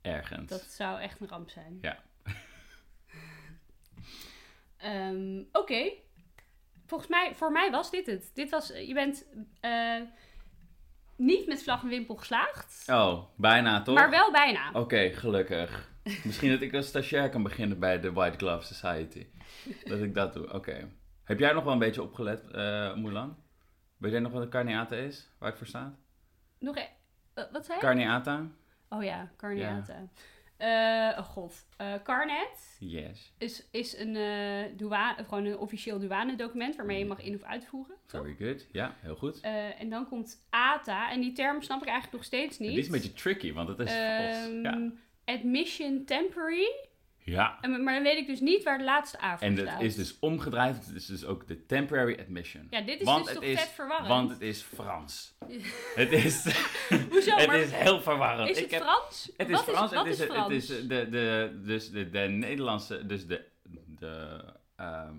Ergens. 0.02 0.48
Dat 0.50 0.62
zou 0.62 1.00
echt 1.00 1.20
een 1.20 1.28
ramp 1.28 1.50
zijn. 1.50 1.78
Ja. 1.80 1.98
Ehm, 4.76 5.42
Oké. 5.52 5.90
Volgens 6.86 7.10
mij, 7.10 7.34
voor 7.34 7.52
mij 7.52 7.70
was 7.70 7.90
dit 7.90 8.06
het. 8.06 8.30
Dit 8.34 8.50
was, 8.50 8.68
je 8.68 8.94
bent 8.94 9.26
eh, 9.60 10.00
niet 11.16 11.46
met 11.46 11.62
vlag 11.62 11.82
en 11.82 11.88
wimpel 11.88 12.14
geslaagd. 12.16 12.84
Oh, 12.90 13.22
bijna 13.36 13.82
toch? 13.82 13.94
Maar 13.94 14.10
wel 14.10 14.32
bijna. 14.32 14.70
Oké, 14.72 15.10
gelukkig. 15.12 15.94
Misschien 16.24 16.50
dat 16.50 16.60
ik 16.60 16.74
als 16.74 16.86
stagiair 16.86 17.28
kan 17.28 17.42
beginnen 17.42 17.78
bij 17.78 18.00
de 18.00 18.12
White 18.12 18.38
Glove 18.38 18.74
Society. 18.74 19.26
Dat 19.84 20.00
ik 20.00 20.14
dat 20.14 20.32
doe, 20.32 20.52
oké. 20.52 20.88
Heb 21.24 21.38
jij 21.38 21.52
nog 21.52 21.64
wel 21.64 21.72
een 21.72 21.78
beetje 21.78 22.02
opgelet, 22.02 22.52
Mulan? 22.96 23.36
Weet 23.96 24.10
jij 24.12 24.20
nog 24.20 24.32
wat 24.32 24.42
een 24.42 24.48
carneata 24.50 24.96
is? 24.96 25.30
Waar 25.38 25.48
het 25.48 25.58
voor 25.58 25.66
staat? 25.66 25.94
Nog 26.58 26.76
e- 26.76 26.88
wat 27.52 27.66
zei 27.66 27.78
je? 27.78 27.84
Carneata? 27.84 28.46
oh 28.88 29.02
ja, 29.04 29.30
carneata. 29.36 30.08
Eh, 30.56 31.18
oh 31.18 31.24
god. 31.24 31.66
Eh, 31.76 31.94
Carnet 32.02 32.76
Yes. 32.78 33.32
is, 33.38 33.68
is 33.70 33.98
een, 33.98 34.12
douane, 34.76 35.24
gewoon 35.24 35.44
een 35.44 35.58
officieel 35.58 35.98
douanedocument 35.98 36.76
waarmee 36.76 36.98
je 36.98 37.04
mag 37.06 37.20
in- 37.22 37.34
of 37.34 37.42
uitvoeren. 37.42 37.96
toch? 38.06 38.20
Very 38.20 38.36
good. 38.38 38.66
Ja, 38.72 38.94
heel 39.00 39.16
goed. 39.16 39.40
En 39.78 39.88
dan 39.88 40.08
komt 40.08 40.46
ATA. 40.50 41.10
En 41.10 41.20
die 41.20 41.32
term 41.32 41.62
snap 41.62 41.80
ik 41.82 41.88
eigenlijk 41.88 42.16
nog 42.16 42.24
steeds 42.24 42.58
niet. 42.58 42.68
Die 42.70 42.78
is 42.78 42.86
een 42.86 42.92
beetje 42.92 43.12
tricky, 43.12 43.52
want 43.52 43.68
het 43.68 43.78
is 43.78 43.90
Vals. 43.92 44.46
Ehm, 44.46 44.62
Ja. 44.62 44.90
Admission 45.26 46.04
temporary. 46.04 46.70
ja. 47.18 47.58
En- 47.60 47.82
Maar 47.82 47.94
dan 47.94 48.02
weet 48.02 48.16
ik 48.18 48.26
dus 48.26 48.40
niet 48.40 48.62
waar 48.62 48.78
de 48.78 48.84
laatste 48.84 49.22
A 49.22 49.38
voor 49.38 49.46
En 49.46 49.56
staat. 49.56 49.66
dat 49.72 49.80
is 49.80 49.94
dus 49.94 50.18
omgedraaid. 50.18 50.86
Het 50.86 50.94
is 50.96 51.06
dus 51.06 51.24
ook 51.24 51.46
de 51.46 51.66
temporary 51.66 52.16
admission. 52.20 52.66
Ja, 52.70 52.80
dit 52.80 53.00
is 53.00 53.04
want 53.06 53.24
dus 53.24 53.32
het 53.34 53.42
toch 53.42 53.50
is, 53.50 53.60
vet 53.60 53.68
verwarrend? 53.68 54.08
Want 54.08 54.30
het 54.30 54.40
is 54.40 54.62
Frans. 54.62 55.34
het 55.94 56.12
is, 56.12 56.44
Hoezo? 57.10 57.36
het 57.36 57.46
maar 57.46 57.58
is 57.58 57.72
heel 57.72 58.00
verwarrend. 58.02 58.50
is 58.50 58.56
Ik 58.56 58.62
het 58.62 58.72
heb- 58.72 58.82
Frans? 58.82 59.30
Het 59.36 59.48
is 59.48 59.54
wat 59.54 59.64
Frans. 59.64 59.90
Is, 59.90 59.96
wat 59.96 60.06
het 60.06 60.18
is, 60.18 60.24
Frans? 60.24 60.52
Het 60.52 60.62
is 60.62 60.66
de, 60.86 61.08
de, 61.08 61.60
dus 61.64 61.90
de, 61.90 62.10
de 62.10 62.18
Nederlandse, 62.18 63.06
dus 63.06 63.26
de, 63.26 63.44
de 63.98 64.44
ehm, 64.76 65.16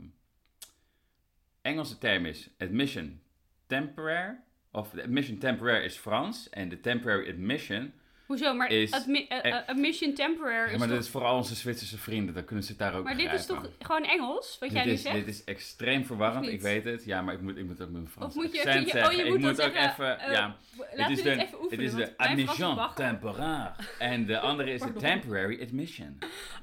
Engelse 1.61 1.97
term 1.97 2.25
is 2.25 2.49
admission 2.57 3.21
temporaire. 3.67 4.39
Of 4.71 4.89
de 4.89 5.03
admission 5.03 5.37
temporaire 5.37 5.85
is 5.85 5.95
Frans. 5.97 6.49
En 6.49 6.69
de 6.69 6.79
temporary 6.79 7.29
admission. 7.29 7.93
Hoezo? 8.27 8.53
Maar 8.53 8.69
is- 8.69 8.91
admi- 8.91 9.27
admission 9.67 10.13
temporary 10.13 10.57
Ja, 10.57 10.63
is 10.65 10.71
maar 10.71 10.87
toch... 10.87 10.95
dat 10.95 11.05
is 11.05 11.11
vooral 11.11 11.35
onze 11.35 11.55
Zwitserse 11.55 11.97
vrienden. 11.97 12.33
Dan 12.33 12.45
kunnen 12.45 12.63
ze 12.65 12.69
het 12.71 12.79
daar 12.79 12.95
ook 12.95 13.03
Maar 13.03 13.17
dit 13.17 13.33
is 13.33 13.45
toch 13.45 13.69
gewoon 13.79 14.03
Engels, 14.03 14.57
wat 14.59 14.71
jij 14.71 14.77
dit 14.83 14.85
nu 14.91 14.93
is, 14.97 15.01
zegt? 15.01 15.15
dit 15.15 15.27
is 15.27 15.43
extreem 15.43 16.05
verwarrend, 16.05 16.47
ik 16.47 16.61
weet 16.61 16.83
het. 16.83 17.05
Ja, 17.05 17.21
maar 17.21 17.33
ik 17.33 17.41
moet, 17.41 17.57
ik 17.57 17.65
moet 17.65 17.81
ook 17.81 17.89
mijn 17.89 18.07
Frans 18.07 18.35
of 18.35 18.43
moet 18.43 18.51
je 18.53 18.57
accent 18.57 18.75
even... 18.87 18.89
zeggen. 18.91 19.11
Oh, 19.11 19.17
je 19.17 19.23
ik 19.23 19.29
moet, 19.29 19.39
moet 19.41 19.55
dan 19.57 19.67
ook 19.69 19.75
even... 19.75 20.19
eh, 20.19 20.31
ja, 20.31 20.55
Laten 20.77 21.01
het 21.01 21.09
is 21.09 21.23
we 21.23 21.29
de, 21.29 21.35
dit 21.35 21.45
even 21.45 21.61
oefenen, 21.63 21.85
het 21.85 21.93
is 21.99 22.05
de 22.05 22.17
admission 22.17 22.79
temporaire. 22.95 23.71
En 23.99 24.25
de 24.25 24.39
andere 24.39 24.71
is 24.71 24.81
de 24.81 24.93
temporary 24.93 25.61
admission. 25.61 26.17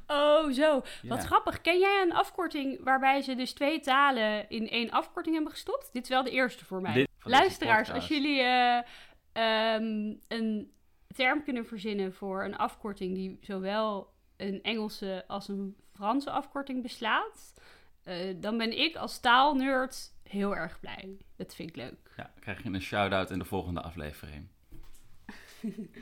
Oh, 0.07 0.51
zo. 0.53 0.73
Wat 0.75 0.85
Ja. 1.03 1.17
grappig. 1.27 1.61
Ken 1.61 1.79
jij 1.79 2.03
een 2.03 2.13
afkorting 2.15 2.85
waarbij 2.85 3.23
ze 3.23 3.35
dus 3.35 3.53
twee 3.53 3.81
talen 3.81 4.49
in 4.51 4.69
één 4.69 4.91
afkorting 4.91 5.35
hebben 5.35 5.53
gestopt? 5.53 5.89
Dit 5.93 6.03
is 6.03 6.09
wel 6.09 6.23
de 6.23 6.31
eerste 6.31 6.65
voor 6.65 6.81
mij. 6.81 6.93
Dit- 6.93 7.09
Luisteraars, 7.27 7.91
als 7.91 8.09
jullie 8.09 8.41
eh, 8.41 8.79
ehm, 9.33 10.13
een 10.29 10.73
term 11.15 11.45
kunnen 11.45 11.67
verzinnen 11.67 12.15
voor 12.15 12.45
een 12.45 12.57
afkorting 12.57 13.15
die 13.15 13.39
zowel 13.41 14.13
een 14.37 14.63
Engelse 14.63 15.25
als 15.27 15.49
een 15.49 15.77
Franse 15.93 16.31
afkorting 16.31 16.83
beslaat, 16.83 17.55
eh, 18.03 18.35
dan 18.37 18.59
ben 18.59 18.79
ik 18.79 18.97
als 18.97 19.21
taalnerd 19.21 20.13
heel 20.23 20.57
erg 20.57 20.81
blij. 20.81 21.17
Dat 21.37 21.55
vind 21.55 21.69
ik 21.69 21.77
leuk. 21.77 22.13
Ja, 22.17 22.23
dan 22.23 22.41
krijg 22.41 22.63
je 22.63 22.69
een 22.69 22.81
shout-out 22.81 23.31
in 23.31 23.39
de 23.39 23.45
volgende 23.45 23.83
aflevering. 23.83 24.49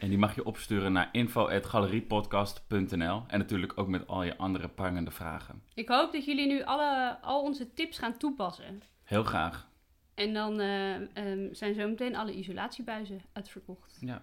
en 0.01 0.09
die 0.09 0.19
mag 0.19 0.35
je 0.35 0.45
opsturen 0.45 0.93
naar 0.93 1.09
info.galeriepodcast.nl 1.13 3.25
En 3.27 3.39
natuurlijk 3.39 3.79
ook 3.79 3.89
met 3.89 4.07
al 4.07 4.23
je 4.23 4.37
andere 4.37 4.69
prangende 4.69 5.11
vragen. 5.11 5.63
Ik 5.75 5.89
hoop 5.89 6.13
dat 6.13 6.25
jullie 6.25 6.47
nu 6.47 6.63
alle, 6.63 7.19
al 7.21 7.43
onze 7.43 7.73
tips 7.73 7.99
gaan 7.99 8.17
toepassen. 8.17 8.83
Heel 9.05 9.25
graag. 9.25 9.71
En 10.15 10.33
dan 10.33 10.61
eh, 10.61 10.95
ehm, 10.95 11.55
zijn 11.55 11.75
zo 11.75 11.89
meteen 11.89 12.17
alle 12.17 12.37
isolatiebuizen 12.37 13.21
uitverkocht. 13.33 13.97
Ja. 14.01 14.23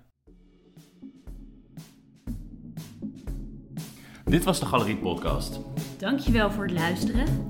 Dit 4.30 4.44
was 4.44 4.60
de 4.60 4.66
Galerie 4.66 4.98
Podcast. 4.98 5.60
Dankjewel 5.98 6.52
voor 6.52 6.64
het 6.64 6.74
luisteren. 6.74 7.48